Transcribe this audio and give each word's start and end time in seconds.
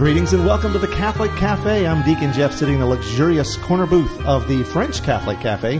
Greetings 0.00 0.32
and 0.32 0.46
welcome 0.46 0.72
to 0.72 0.78
the 0.78 0.88
Catholic 0.88 1.30
Cafe. 1.32 1.86
I'm 1.86 2.02
Deacon 2.06 2.32
Jeff 2.32 2.54
sitting 2.54 2.76
in 2.76 2.80
the 2.80 2.86
luxurious 2.86 3.56
corner 3.58 3.84
booth 3.84 4.18
of 4.24 4.48
the 4.48 4.64
French 4.64 5.02
Catholic 5.02 5.40
Cafe, 5.40 5.78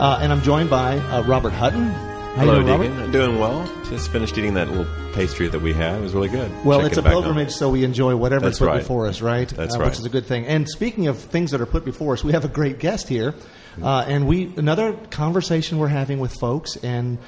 uh, 0.00 0.18
and 0.20 0.32
I'm 0.32 0.42
joined 0.42 0.68
by 0.68 0.98
uh, 0.98 1.22
Robert 1.22 1.52
Hutton. 1.52 1.84
How 1.84 2.34
Hello, 2.34 2.62
doing, 2.64 2.80
Deacon. 2.80 2.96
Robert? 2.96 3.12
Doing 3.12 3.38
well. 3.38 3.64
Just 3.84 4.10
finished 4.10 4.36
eating 4.36 4.54
that 4.54 4.68
little 4.68 4.92
pastry 5.12 5.46
that 5.46 5.60
we 5.60 5.72
had. 5.72 6.00
It 6.00 6.02
was 6.02 6.14
really 6.14 6.28
good. 6.28 6.50
Well, 6.64 6.80
Check 6.80 6.88
it's 6.88 6.98
it 6.98 7.06
a 7.06 7.08
pilgrimage, 7.08 7.52
so 7.52 7.70
we 7.70 7.84
enjoy 7.84 8.16
whatever's 8.16 8.42
That's 8.42 8.58
put 8.58 8.66
right. 8.66 8.78
before 8.78 9.06
us, 9.06 9.20
right? 9.20 9.48
That's 9.48 9.76
uh, 9.76 9.78
right. 9.78 9.86
Which 9.86 10.00
is 10.00 10.04
a 10.04 10.10
good 10.10 10.26
thing. 10.26 10.46
And 10.46 10.68
speaking 10.68 11.06
of 11.06 11.16
things 11.16 11.52
that 11.52 11.60
are 11.60 11.66
put 11.66 11.84
before 11.84 12.14
us, 12.14 12.24
we 12.24 12.32
have 12.32 12.44
a 12.44 12.48
great 12.48 12.80
guest 12.80 13.08
here, 13.08 13.36
uh, 13.80 14.04
and 14.08 14.26
we 14.26 14.52
another 14.56 14.94
conversation 15.12 15.78
we're 15.78 15.86
having 15.86 16.18
with 16.18 16.34
folks, 16.34 16.74
and 16.74 17.18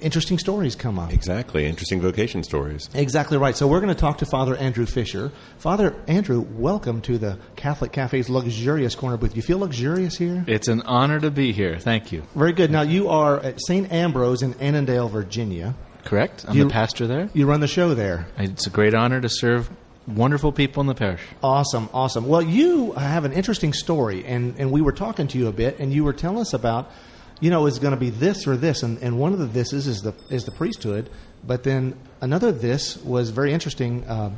interesting 0.00 0.38
stories 0.38 0.74
come 0.74 0.98
up. 0.98 1.12
Exactly. 1.12 1.66
Interesting 1.66 2.00
vocation 2.00 2.42
stories. 2.42 2.88
Exactly 2.94 3.38
right. 3.38 3.56
So 3.56 3.66
we're 3.66 3.80
going 3.80 3.94
to 3.94 4.00
talk 4.00 4.18
to 4.18 4.26
Father 4.26 4.56
Andrew 4.56 4.86
Fisher. 4.86 5.32
Father 5.58 5.94
Andrew, 6.06 6.40
welcome 6.40 7.00
to 7.02 7.18
the 7.18 7.38
Catholic 7.56 7.92
Cafe's 7.92 8.28
luxurious 8.28 8.94
corner 8.94 9.16
booth. 9.16 9.34
You 9.36 9.42
feel 9.42 9.58
luxurious 9.58 10.16
here? 10.16 10.44
It's 10.46 10.68
an 10.68 10.82
honor 10.82 11.18
to 11.20 11.30
be 11.30 11.52
here. 11.52 11.78
Thank 11.78 12.12
you. 12.12 12.22
Very 12.34 12.52
good. 12.52 12.70
Now 12.70 12.82
you 12.82 13.08
are 13.08 13.40
at 13.40 13.60
St. 13.60 13.90
Ambrose 13.92 14.42
in 14.42 14.54
Annandale, 14.60 15.08
Virginia. 15.08 15.74
Correct? 16.04 16.44
I'm 16.46 16.56
You- 16.56 16.64
the 16.64 16.70
pastor 16.70 17.06
there. 17.06 17.28
You 17.34 17.46
run 17.46 17.60
the 17.60 17.66
show 17.68 17.94
there. 17.94 18.28
It's 18.38 18.66
a 18.66 18.70
great 18.70 18.94
honor 18.94 19.20
to 19.20 19.28
serve 19.28 19.68
wonderful 20.06 20.52
people 20.52 20.80
in 20.82 20.86
the 20.86 20.94
parish. 20.94 21.20
Awesome, 21.42 21.88
awesome. 21.92 22.28
Well, 22.28 22.42
you 22.42 22.92
have 22.92 23.24
an 23.24 23.32
interesting 23.32 23.72
story, 23.72 24.24
and, 24.24 24.54
and 24.56 24.70
we 24.70 24.80
were 24.80 24.92
talking 24.92 25.26
to 25.28 25.38
you 25.38 25.48
a 25.48 25.52
bit, 25.52 25.80
and 25.80 25.92
you 25.92 26.04
were 26.04 26.12
telling 26.12 26.38
us 26.38 26.54
about, 26.54 26.92
you 27.40 27.50
know, 27.50 27.66
it's 27.66 27.78
going 27.78 27.92
to 27.92 28.00
be 28.00 28.10
this 28.10 28.46
or 28.46 28.56
this, 28.56 28.82
and, 28.82 28.98
and 29.02 29.18
one 29.18 29.32
of 29.32 29.38
the 29.38 29.46
thises 29.46 29.86
is 29.86 30.02
the 30.02 30.14
is 30.30 30.44
the 30.44 30.50
priesthood, 30.50 31.10
but 31.46 31.64
then 31.64 31.94
another 32.20 32.50
this 32.52 32.96
was 32.98 33.30
very 33.30 33.52
interesting 33.52 34.04
uh, 34.04 34.30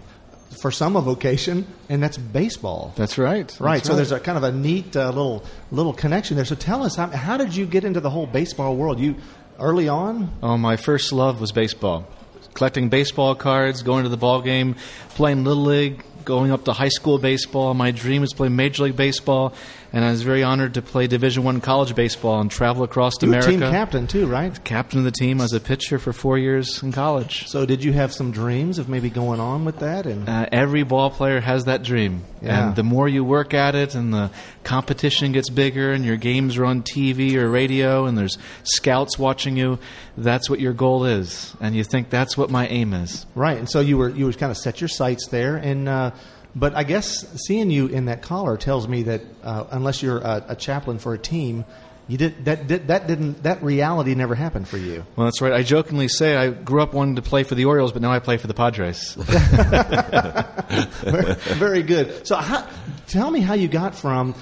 for 0.60 0.70
some 0.70 0.96
a 0.96 1.00
vocation, 1.00 1.66
and 1.88 2.02
that's 2.02 2.16
baseball. 2.16 2.92
That's 2.96 3.18
right. 3.18 3.54
Right. 3.60 3.84
so 3.84 3.94
there's 3.94 4.12
a 4.12 4.20
kind 4.20 4.38
of 4.38 4.44
a 4.44 4.52
neat 4.52 4.96
uh, 4.96 5.08
little 5.08 5.44
little 5.70 5.92
connection 5.92 6.36
there. 6.36 6.44
So 6.44 6.54
tell 6.54 6.82
us, 6.82 6.96
how, 6.96 7.08
how 7.08 7.36
did 7.36 7.54
you 7.54 7.66
get 7.66 7.84
into 7.84 8.00
the 8.00 8.10
whole 8.10 8.26
baseball 8.26 8.76
world? 8.76 8.98
You 8.98 9.16
early 9.58 9.88
on? 9.88 10.30
Oh, 10.42 10.56
my 10.56 10.76
first 10.76 11.12
love 11.12 11.40
was 11.40 11.52
baseball. 11.52 12.06
Collecting 12.54 12.88
baseball 12.88 13.34
cards, 13.34 13.82
going 13.82 14.04
to 14.04 14.08
the 14.08 14.16
ball 14.16 14.42
game, 14.42 14.74
playing 15.10 15.44
little 15.44 15.64
league, 15.64 16.04
going 16.28 16.50
up 16.52 16.64
to 16.66 16.74
high 16.74 16.90
school 16.90 17.18
baseball. 17.18 17.72
My 17.72 17.90
dream 17.90 18.20
was 18.20 18.30
to 18.32 18.36
play 18.36 18.50
major 18.50 18.82
league 18.84 18.96
baseball, 18.96 19.54
and 19.94 20.04
I 20.04 20.10
was 20.10 20.20
very 20.20 20.42
honored 20.42 20.74
to 20.74 20.82
play 20.82 21.06
Division 21.06 21.42
One 21.42 21.62
college 21.62 21.94
baseball 21.94 22.38
and 22.42 22.50
travel 22.50 22.82
across 22.84 23.14
You 23.22 23.28
were 23.28 23.38
America. 23.38 23.50
team 23.52 23.60
captain 23.60 24.06
too, 24.06 24.26
right? 24.26 24.52
Captain 24.62 24.98
of 24.98 25.06
the 25.06 25.10
team. 25.10 25.40
I 25.40 25.44
was 25.44 25.54
a 25.54 25.60
pitcher 25.60 25.98
for 25.98 26.12
four 26.12 26.36
years 26.36 26.82
in 26.82 26.92
college. 26.92 27.46
So 27.48 27.64
did 27.64 27.82
you 27.82 27.94
have 27.94 28.12
some 28.12 28.30
dreams 28.30 28.78
of 28.78 28.90
maybe 28.90 29.08
going 29.08 29.40
on 29.40 29.64
with 29.64 29.78
that? 29.78 30.04
And 30.04 30.28
Uh, 30.28 30.46
every 30.52 30.82
ball 30.82 31.08
player 31.08 31.40
has 31.40 31.64
that 31.64 31.82
dream, 31.82 32.24
Yeah. 32.42 32.66
and 32.68 32.76
the 32.76 32.82
more 32.82 33.08
you 33.08 33.24
work 33.24 33.54
at 33.54 33.74
it, 33.74 33.94
and 33.94 34.12
the 34.12 34.30
competition 34.64 35.32
gets 35.32 35.48
bigger, 35.48 35.92
and 35.92 36.04
your 36.04 36.16
games 36.18 36.58
are 36.58 36.66
on 36.66 36.82
TV 36.82 37.36
or 37.36 37.48
radio, 37.48 38.04
and 38.04 38.18
there's 38.18 38.36
scouts 38.64 39.18
watching 39.18 39.56
you. 39.56 39.78
That's 40.18 40.50
what 40.50 40.60
your 40.60 40.74
goal 40.74 41.06
is, 41.06 41.54
and 41.58 41.74
you 41.74 41.84
think 41.84 42.10
that's 42.10 42.36
what 42.36 42.50
my 42.50 42.66
aim 42.68 42.92
is. 42.92 43.24
right, 43.34 43.56
and 43.56 43.70
so 43.70 43.80
you 43.80 43.96
were 43.96 44.10
you 44.10 44.26
were 44.26 44.32
kind 44.34 44.50
of 44.52 44.58
set 44.58 44.80
your 44.82 44.88
sights 44.88 45.28
there, 45.28 45.56
and 45.56 45.88
uh, 45.88 46.10
but 46.58 46.74
I 46.74 46.82
guess 46.82 47.26
seeing 47.46 47.70
you 47.70 47.86
in 47.86 48.06
that 48.06 48.22
collar 48.22 48.56
tells 48.56 48.88
me 48.88 49.04
that 49.04 49.22
uh, 49.42 49.64
unless 49.70 50.02
you're 50.02 50.18
a, 50.18 50.44
a 50.48 50.56
chaplain 50.56 50.98
for 50.98 51.14
a 51.14 51.18
team, 51.18 51.64
you 52.08 52.16
did 52.16 52.46
that 52.46 52.66
did, 52.66 52.88
that 52.88 53.06
didn't 53.06 53.42
that 53.42 53.62
reality 53.62 54.14
never 54.14 54.34
happened 54.34 54.66
for 54.66 54.78
you. 54.78 55.04
Well, 55.14 55.26
that's 55.26 55.42
right. 55.42 55.52
I 55.52 55.62
jokingly 55.62 56.08
say 56.08 56.34
I 56.36 56.48
grew 56.48 56.82
up 56.82 56.94
wanting 56.94 57.16
to 57.16 57.22
play 57.22 57.42
for 57.42 57.54
the 57.54 57.66
Orioles, 57.66 57.92
but 57.92 58.00
now 58.00 58.10
I 58.10 58.18
play 58.18 58.38
for 58.38 58.46
the 58.46 58.54
Padres. 58.54 59.14
very, 61.02 61.34
very 61.58 61.82
good. 61.82 62.26
So, 62.26 62.36
how, 62.36 62.66
tell 63.08 63.30
me 63.30 63.40
how 63.40 63.54
you 63.54 63.68
got 63.68 63.94
from 63.94 64.34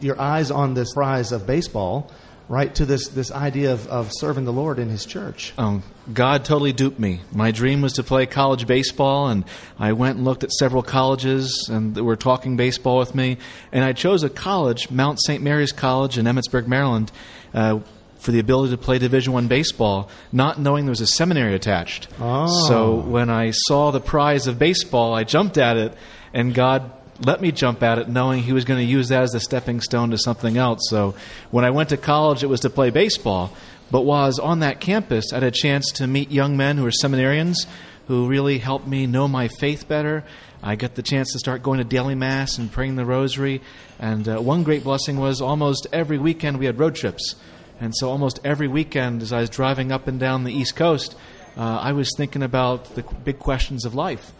your 0.00 0.20
eyes 0.20 0.50
on 0.50 0.74
this 0.74 0.92
prize 0.94 1.30
of 1.30 1.46
baseball, 1.46 2.10
right, 2.52 2.74
to 2.74 2.84
this 2.84 3.08
this 3.08 3.32
idea 3.32 3.72
of, 3.72 3.88
of 3.88 4.10
serving 4.12 4.44
the 4.44 4.52
Lord 4.52 4.78
in 4.78 4.90
His 4.90 5.06
church. 5.06 5.54
Um, 5.56 5.82
God 6.12 6.44
totally 6.44 6.74
duped 6.74 6.98
me. 6.98 7.22
My 7.32 7.50
dream 7.50 7.80
was 7.80 7.94
to 7.94 8.02
play 8.02 8.26
college 8.26 8.66
baseball, 8.66 9.28
and 9.28 9.44
I 9.78 9.92
went 9.94 10.16
and 10.16 10.26
looked 10.26 10.44
at 10.44 10.52
several 10.52 10.82
colleges, 10.82 11.70
and 11.72 11.94
they 11.94 12.02
were 12.02 12.14
talking 12.14 12.58
baseball 12.58 12.98
with 12.98 13.14
me. 13.14 13.38
And 13.72 13.82
I 13.82 13.94
chose 13.94 14.22
a 14.22 14.28
college, 14.28 14.90
Mount 14.90 15.18
St. 15.22 15.42
Mary's 15.42 15.72
College 15.72 16.18
in 16.18 16.26
Emmitsburg, 16.26 16.66
Maryland, 16.66 17.10
uh, 17.54 17.80
for 18.18 18.32
the 18.32 18.38
ability 18.38 18.72
to 18.72 18.78
play 18.78 18.98
Division 18.98 19.32
One 19.32 19.48
baseball, 19.48 20.10
not 20.30 20.60
knowing 20.60 20.84
there 20.84 20.90
was 20.92 21.00
a 21.00 21.06
seminary 21.06 21.54
attached. 21.54 22.06
Oh. 22.20 22.68
So 22.68 22.96
when 22.96 23.30
I 23.30 23.52
saw 23.52 23.92
the 23.92 24.00
prize 24.00 24.46
of 24.46 24.58
baseball, 24.58 25.14
I 25.14 25.24
jumped 25.24 25.56
at 25.56 25.78
it, 25.78 25.94
and 26.34 26.52
God 26.52 26.92
let 27.24 27.40
me 27.40 27.52
jump 27.52 27.82
at 27.82 27.98
it 27.98 28.08
knowing 28.08 28.42
he 28.42 28.52
was 28.52 28.64
going 28.64 28.80
to 28.80 28.90
use 28.90 29.08
that 29.08 29.22
as 29.22 29.34
a 29.34 29.40
stepping 29.40 29.80
stone 29.80 30.10
to 30.10 30.18
something 30.18 30.56
else. 30.56 30.80
So 30.88 31.14
when 31.50 31.64
I 31.64 31.70
went 31.70 31.90
to 31.90 31.96
college, 31.96 32.42
it 32.42 32.48
was 32.48 32.60
to 32.60 32.70
play 32.70 32.90
baseball. 32.90 33.56
But 33.90 34.02
while 34.02 34.24
I 34.24 34.26
was 34.26 34.38
on 34.38 34.60
that 34.60 34.80
campus, 34.80 35.32
I 35.32 35.36
had 35.36 35.44
a 35.44 35.50
chance 35.50 35.90
to 35.92 36.06
meet 36.06 36.30
young 36.30 36.56
men 36.56 36.76
who 36.78 36.84
were 36.84 36.90
seminarians 36.90 37.66
who 38.08 38.26
really 38.26 38.58
helped 38.58 38.86
me 38.86 39.06
know 39.06 39.28
my 39.28 39.48
faith 39.48 39.86
better. 39.86 40.24
I 40.62 40.76
got 40.76 40.94
the 40.94 41.02
chance 41.02 41.32
to 41.32 41.38
start 41.38 41.62
going 41.62 41.78
to 41.78 41.84
daily 41.84 42.14
mass 42.14 42.58
and 42.58 42.70
praying 42.70 42.96
the 42.96 43.04
rosary. 43.04 43.60
And 43.98 44.28
uh, 44.28 44.38
one 44.38 44.62
great 44.62 44.84
blessing 44.84 45.18
was 45.18 45.40
almost 45.40 45.86
every 45.92 46.18
weekend 46.18 46.58
we 46.58 46.66
had 46.66 46.78
road 46.78 46.94
trips. 46.94 47.36
And 47.80 47.94
so 47.96 48.10
almost 48.10 48.40
every 48.44 48.68
weekend, 48.68 49.22
as 49.22 49.32
I 49.32 49.40
was 49.40 49.50
driving 49.50 49.92
up 49.92 50.06
and 50.06 50.20
down 50.20 50.44
the 50.44 50.52
East 50.52 50.76
Coast, 50.76 51.16
uh, 51.56 51.60
I 51.60 51.92
was 51.92 52.10
thinking 52.16 52.42
about 52.42 52.94
the 52.94 53.02
big 53.02 53.38
questions 53.38 53.84
of 53.84 53.94
life. 53.94 54.32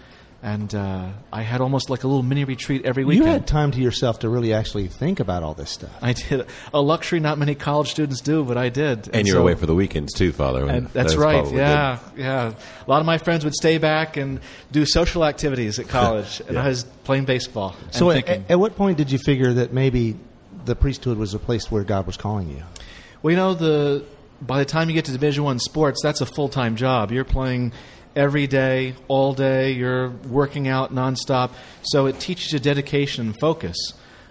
And 0.44 0.74
uh, 0.74 1.10
I 1.32 1.42
had 1.42 1.60
almost 1.60 1.88
like 1.88 2.02
a 2.02 2.08
little 2.08 2.24
mini 2.24 2.42
retreat 2.42 2.84
every 2.84 3.04
weekend. 3.04 3.26
You 3.26 3.32
had 3.32 3.46
time 3.46 3.70
to 3.70 3.80
yourself 3.80 4.18
to 4.20 4.28
really 4.28 4.52
actually 4.52 4.88
think 4.88 5.20
about 5.20 5.44
all 5.44 5.54
this 5.54 5.70
stuff. 5.70 5.96
I 6.02 6.14
did 6.14 6.46
a 6.74 6.80
luxury 6.82 7.20
not 7.20 7.38
many 7.38 7.54
college 7.54 7.92
students 7.92 8.20
do, 8.20 8.42
but 8.42 8.56
I 8.56 8.68
did. 8.68 9.08
And, 9.12 9.24
you're 9.24 9.36
so- 9.36 9.42
away 9.42 9.54
for 9.54 9.66
the 9.66 9.74
weekends 9.74 10.12
too, 10.12 10.32
Father. 10.32 10.66
And 10.68 10.86
That 10.88 10.92
that's 10.94 11.12
is 11.12 11.18
right. 11.18 11.42
probably 11.42 11.58
Yeah, 11.58 11.98
yeah. 12.16 12.54
A 12.84 12.90
lot 12.90 12.98
of 12.98 13.06
my 13.06 13.18
friends 13.18 13.44
would 13.44 13.54
stay 13.54 13.78
back 13.78 14.16
and 14.16 14.40
do 14.72 14.84
social 14.84 15.24
activities 15.24 15.78
at 15.78 15.86
college, 15.88 16.42
and 16.48 16.58
I 16.58 16.66
was 16.68 16.82
playing 17.04 17.24
baseball. 17.24 17.76
And 17.84 17.94
So, 17.94 18.10
at, 18.10 18.28
at 18.50 18.58
what 18.58 18.74
point 18.74 18.98
did 18.98 19.12
you 19.12 19.18
figure 19.18 19.52
that 19.52 19.72
maybe 19.72 20.16
the 20.64 20.74
priesthood 20.74 21.18
was 21.18 21.34
a 21.34 21.38
place 21.38 21.70
where 21.70 21.84
God 21.84 22.04
was 22.04 22.16
calling 22.16 22.50
you? 22.50 22.64
well, 23.22 23.30
you 23.30 23.36
know, 23.36 23.54
the 23.54 24.04
by 24.40 24.58
the 24.58 24.64
time 24.64 24.88
you 24.88 24.94
get 24.94 25.04
to 25.04 25.12
Division 25.12 25.44
One 25.44 25.60
sports, 25.60 26.00
that's 26.02 26.20
a 26.20 26.26
full 26.26 26.48
time 26.48 26.74
job. 26.74 27.12
You're 27.12 27.24
playing 27.24 27.72
every 28.14 28.46
day, 28.46 28.94
all 29.08 29.34
day. 29.34 29.72
You're 29.72 30.08
working 30.08 30.68
out 30.68 30.94
nonstop. 30.94 31.50
So 31.82 32.06
it 32.06 32.20
teaches 32.20 32.52
you 32.52 32.58
dedication 32.58 33.26
and 33.26 33.40
focus. 33.40 33.76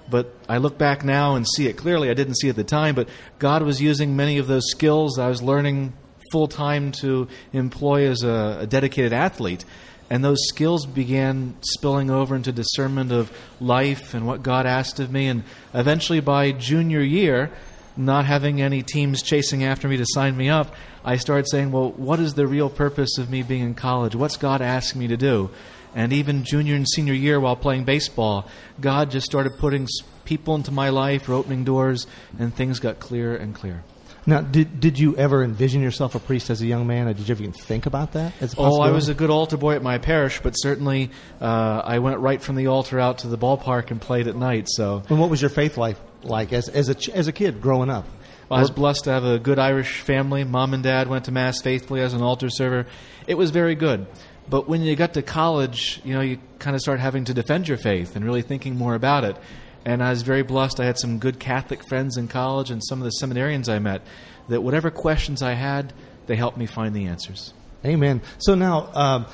But 0.09 0.33
I 0.49 0.57
look 0.57 0.77
back 0.77 1.05
now 1.05 1.35
and 1.35 1.47
see 1.47 1.67
it 1.67 1.77
clearly. 1.77 2.09
I 2.09 2.13
didn't 2.13 2.35
see 2.35 2.47
it 2.47 2.51
at 2.51 2.55
the 2.57 2.63
time, 2.63 2.95
but 2.95 3.07
God 3.39 3.63
was 3.63 3.81
using 3.81 4.15
many 4.15 4.37
of 4.37 4.47
those 4.47 4.69
skills 4.69 5.17
I 5.17 5.29
was 5.29 5.41
learning 5.41 5.93
full 6.31 6.47
time 6.47 6.91
to 6.93 7.27
employ 7.53 8.07
as 8.07 8.23
a, 8.23 8.59
a 8.61 8.67
dedicated 8.67 9.13
athlete. 9.13 9.65
And 10.09 10.25
those 10.25 10.39
skills 10.49 10.85
began 10.85 11.55
spilling 11.61 12.11
over 12.11 12.35
into 12.35 12.51
discernment 12.51 13.13
of 13.13 13.31
life 13.61 14.13
and 14.13 14.27
what 14.27 14.43
God 14.43 14.65
asked 14.65 14.99
of 14.99 15.09
me. 15.09 15.27
And 15.27 15.43
eventually, 15.73 16.19
by 16.19 16.51
junior 16.51 17.01
year, 17.01 17.49
not 17.97 18.25
having 18.25 18.61
any 18.61 18.83
teams 18.83 19.21
chasing 19.21 19.63
after 19.63 19.87
me 19.87 19.97
to 19.97 20.05
sign 20.07 20.35
me 20.37 20.49
up, 20.49 20.73
I 21.03 21.17
started 21.17 21.49
saying, 21.49 21.71
well, 21.71 21.91
what 21.91 22.19
is 22.19 22.33
the 22.33 22.47
real 22.47 22.69
purpose 22.69 23.17
of 23.17 23.29
me 23.29 23.43
being 23.43 23.63
in 23.63 23.73
college? 23.73 24.15
What's 24.15 24.37
God 24.37 24.61
asking 24.61 24.99
me 24.99 25.07
to 25.07 25.17
do? 25.17 25.49
And 25.93 26.13
even 26.13 26.43
junior 26.43 26.75
and 26.75 26.87
senior 26.87 27.13
year 27.13 27.39
while 27.39 27.55
playing 27.55 27.83
baseball, 27.83 28.47
God 28.79 29.11
just 29.11 29.25
started 29.25 29.57
putting 29.57 29.87
people 30.23 30.55
into 30.55 30.71
my 30.71 30.89
life 30.89 31.27
or 31.27 31.33
opening 31.33 31.63
doors, 31.63 32.07
and 32.39 32.55
things 32.55 32.79
got 32.79 32.99
clearer 32.99 33.35
and 33.35 33.53
clearer. 33.53 33.83
Now, 34.25 34.41
did 34.41 34.79
did 34.79 34.99
you 34.99 35.17
ever 35.17 35.43
envision 35.43 35.81
yourself 35.81 36.13
a 36.13 36.19
priest 36.19 36.51
as 36.51 36.61
a 36.61 36.67
young 36.67 36.85
man, 36.85 37.07
or 37.07 37.13
did 37.13 37.27
you 37.27 37.33
ever 37.33 37.41
even 37.41 37.53
think 37.53 37.87
about 37.87 38.13
that? 38.13 38.33
Oh, 38.57 38.79
I 38.79 38.91
was 38.91 39.09
a 39.09 39.15
good 39.15 39.31
altar 39.31 39.57
boy 39.57 39.75
at 39.75 39.81
my 39.81 39.97
parish, 39.97 40.39
but 40.41 40.51
certainly 40.51 41.09
uh, 41.41 41.81
I 41.83 41.99
went 41.99 42.19
right 42.19 42.41
from 42.41 42.55
the 42.55 42.67
altar 42.67 42.99
out 42.99 43.19
to 43.19 43.27
the 43.27 43.37
ballpark 43.37 43.89
and 43.89 43.99
played 43.99 44.27
at 44.27 44.35
night. 44.35 44.67
So 44.69 45.01
And 45.09 45.19
what 45.19 45.31
was 45.31 45.41
your 45.41 45.49
faith 45.49 45.75
life 45.75 45.99
like 46.23 46.53
as 46.53 46.69
as 46.69 46.89
a 46.89 46.95
ch- 46.95 47.09
as 47.09 47.27
a 47.27 47.31
kid 47.31 47.61
growing 47.61 47.89
up? 47.89 48.05
Well, 48.49 48.57
I 48.57 48.61
was 48.61 48.71
blessed 48.71 49.05
to 49.05 49.11
have 49.11 49.23
a 49.23 49.39
good 49.39 49.59
Irish 49.59 50.01
family. 50.01 50.43
Mom 50.43 50.73
and 50.73 50.83
dad 50.83 51.07
went 51.07 51.25
to 51.25 51.31
mass 51.31 51.61
faithfully 51.61 52.01
as 52.01 52.13
an 52.13 52.21
altar 52.21 52.49
server. 52.49 52.85
It 53.25 53.35
was 53.35 53.51
very 53.51 53.75
good. 53.75 54.07
But 54.49 54.67
when 54.67 54.81
you 54.81 54.95
got 54.95 55.13
to 55.13 55.21
college, 55.21 56.01
you 56.03 56.13
know, 56.13 56.21
you 56.21 56.39
kind 56.59 56.75
of 56.75 56.81
start 56.81 56.99
having 56.99 57.23
to 57.25 57.33
defend 57.33 57.67
your 57.67 57.77
faith 57.77 58.15
and 58.15 58.25
really 58.25 58.41
thinking 58.41 58.75
more 58.75 58.95
about 58.95 59.23
it. 59.23 59.37
And 59.85 60.03
I 60.03 60.09
was 60.09 60.21
very 60.23 60.43
blessed. 60.43 60.79
I 60.79 60.85
had 60.85 60.99
some 60.99 61.17
good 61.17 61.39
Catholic 61.39 61.87
friends 61.87 62.17
in 62.17 62.27
college 62.27 62.69
and 62.69 62.83
some 62.83 63.01
of 63.01 63.05
the 63.05 63.13
seminarians 63.25 63.71
I 63.71 63.79
met 63.79 64.01
that 64.49 64.61
whatever 64.61 64.91
questions 64.91 65.41
I 65.41 65.53
had, 65.53 65.93
they 66.27 66.35
helped 66.35 66.57
me 66.57 66.65
find 66.65 66.93
the 66.93 67.05
answers. 67.05 67.53
Amen. 67.85 68.21
So 68.37 68.53
now, 68.53 68.89
um, 68.93 69.25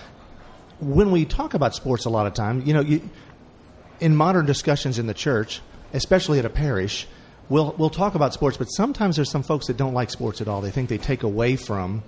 when 0.79 1.11
we 1.11 1.25
talk 1.25 1.53
about 1.53 1.73
sports, 1.73 2.05
a 2.05 2.09
lot 2.09 2.27
of 2.27 2.33
time, 2.33 2.61
you 2.65 2.73
know, 2.73 2.81
you, 2.81 3.01
in 3.99 4.15
modern 4.15 4.45
discussions 4.45 4.99
in 4.99 5.07
the 5.07 5.13
church, 5.13 5.61
especially 5.93 6.39
at 6.39 6.45
a 6.45 6.49
parish, 6.49 7.07
we'll 7.49 7.75
we'll 7.77 7.89
talk 7.89 8.15
about 8.15 8.33
sports, 8.33 8.57
but 8.57 8.65
sometimes 8.65 9.15
there's 9.15 9.31
some 9.31 9.43
folks 9.43 9.67
that 9.67 9.77
don't 9.77 9.93
like 9.93 10.09
sports 10.09 10.41
at 10.41 10.47
all. 10.47 10.61
They 10.61 10.71
think 10.71 10.89
they 10.89 10.97
take 10.97 11.23
away 11.23 11.55
from 11.55 12.03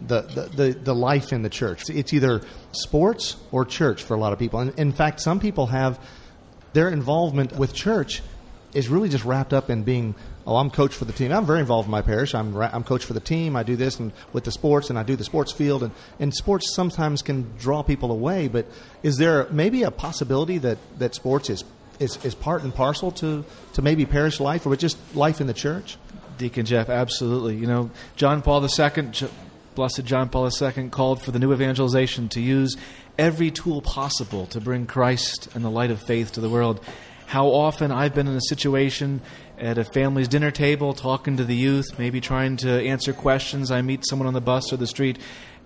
the 0.00 0.22
the, 0.22 0.72
the, 0.72 0.94
life 0.94 1.32
in 1.32 1.42
the 1.42 1.48
church. 1.48 1.88
It's 1.88 2.12
either 2.12 2.42
sports 2.72 3.36
or 3.50 3.64
church 3.64 4.02
for 4.02 4.14
a 4.14 4.18
lot 4.18 4.32
of 4.32 4.38
people. 4.38 4.60
And 4.60 4.78
in 4.78 4.92
fact, 4.92 5.20
some 5.20 5.40
people 5.40 5.66
have 5.66 5.98
their 6.72 6.88
involvement 6.88 7.52
with 7.52 7.72
church 7.72 8.22
is 8.74 8.88
really 8.88 9.08
just 9.08 9.24
wrapped 9.24 9.54
up 9.54 9.70
in 9.70 9.84
being 9.84 10.14
oh 10.46 10.56
I'm 10.56 10.70
coach 10.70 10.94
for 10.94 11.06
the 11.06 11.12
team. 11.12 11.32
I'm 11.32 11.46
very 11.46 11.60
involved 11.60 11.86
in 11.86 11.90
my 11.90 12.02
parish. 12.02 12.34
I'm 12.34 12.54
I'm 12.56 12.84
coach 12.84 13.04
for 13.04 13.14
the 13.14 13.20
team. 13.20 13.56
I 13.56 13.62
do 13.62 13.76
this 13.76 13.98
and 13.98 14.12
with 14.32 14.44
the 14.44 14.52
sports 14.52 14.90
and 14.90 14.98
I 14.98 15.02
do 15.02 15.16
the 15.16 15.24
sports 15.24 15.52
field 15.52 15.82
and 15.82 15.92
and 16.20 16.34
sports 16.34 16.74
sometimes 16.74 17.22
can 17.22 17.56
draw 17.58 17.82
people 17.82 18.12
away. 18.12 18.48
But 18.48 18.66
is 19.02 19.16
there 19.16 19.46
maybe 19.50 19.82
a 19.82 19.90
possibility 19.90 20.58
that 20.58 20.78
that 20.98 21.14
sports 21.14 21.48
is 21.48 21.64
is, 21.98 22.24
is 22.24 22.34
part 22.34 22.62
and 22.62 22.74
parcel 22.74 23.10
to, 23.12 23.44
to 23.74 23.82
maybe 23.82 24.06
parish 24.06 24.40
life 24.40 24.66
or 24.66 24.76
just 24.76 24.98
life 25.14 25.40
in 25.40 25.46
the 25.46 25.54
church? 25.54 25.96
Deacon 26.38 26.66
Jeff, 26.66 26.88
absolutely. 26.88 27.56
You 27.56 27.66
know, 27.66 27.90
John 28.16 28.42
Paul 28.42 28.62
II, 28.62 29.28
Blessed 29.74 30.04
John 30.04 30.28
Paul 30.28 30.50
II, 30.50 30.88
called 30.88 31.22
for 31.22 31.30
the 31.30 31.38
new 31.38 31.52
evangelization 31.52 32.28
to 32.30 32.40
use 32.40 32.76
every 33.18 33.50
tool 33.50 33.80
possible 33.80 34.46
to 34.46 34.60
bring 34.60 34.86
Christ 34.86 35.48
and 35.54 35.64
the 35.64 35.70
light 35.70 35.90
of 35.90 36.02
faith 36.02 36.32
to 36.32 36.40
the 36.40 36.50
world. 36.50 36.84
How 37.26 37.48
often 37.48 37.90
I've 37.90 38.14
been 38.14 38.28
in 38.28 38.36
a 38.36 38.40
situation 38.42 39.20
at 39.58 39.78
a 39.78 39.84
family's 39.84 40.28
dinner 40.28 40.50
table 40.50 40.92
talking 40.92 41.38
to 41.38 41.44
the 41.44 41.56
youth, 41.56 41.98
maybe 41.98 42.20
trying 42.20 42.56
to 42.58 42.70
answer 42.70 43.12
questions. 43.12 43.70
I 43.70 43.82
meet 43.82 44.06
someone 44.06 44.28
on 44.28 44.34
the 44.34 44.40
bus 44.40 44.72
or 44.72 44.76
the 44.76 44.86
street, 44.86 45.18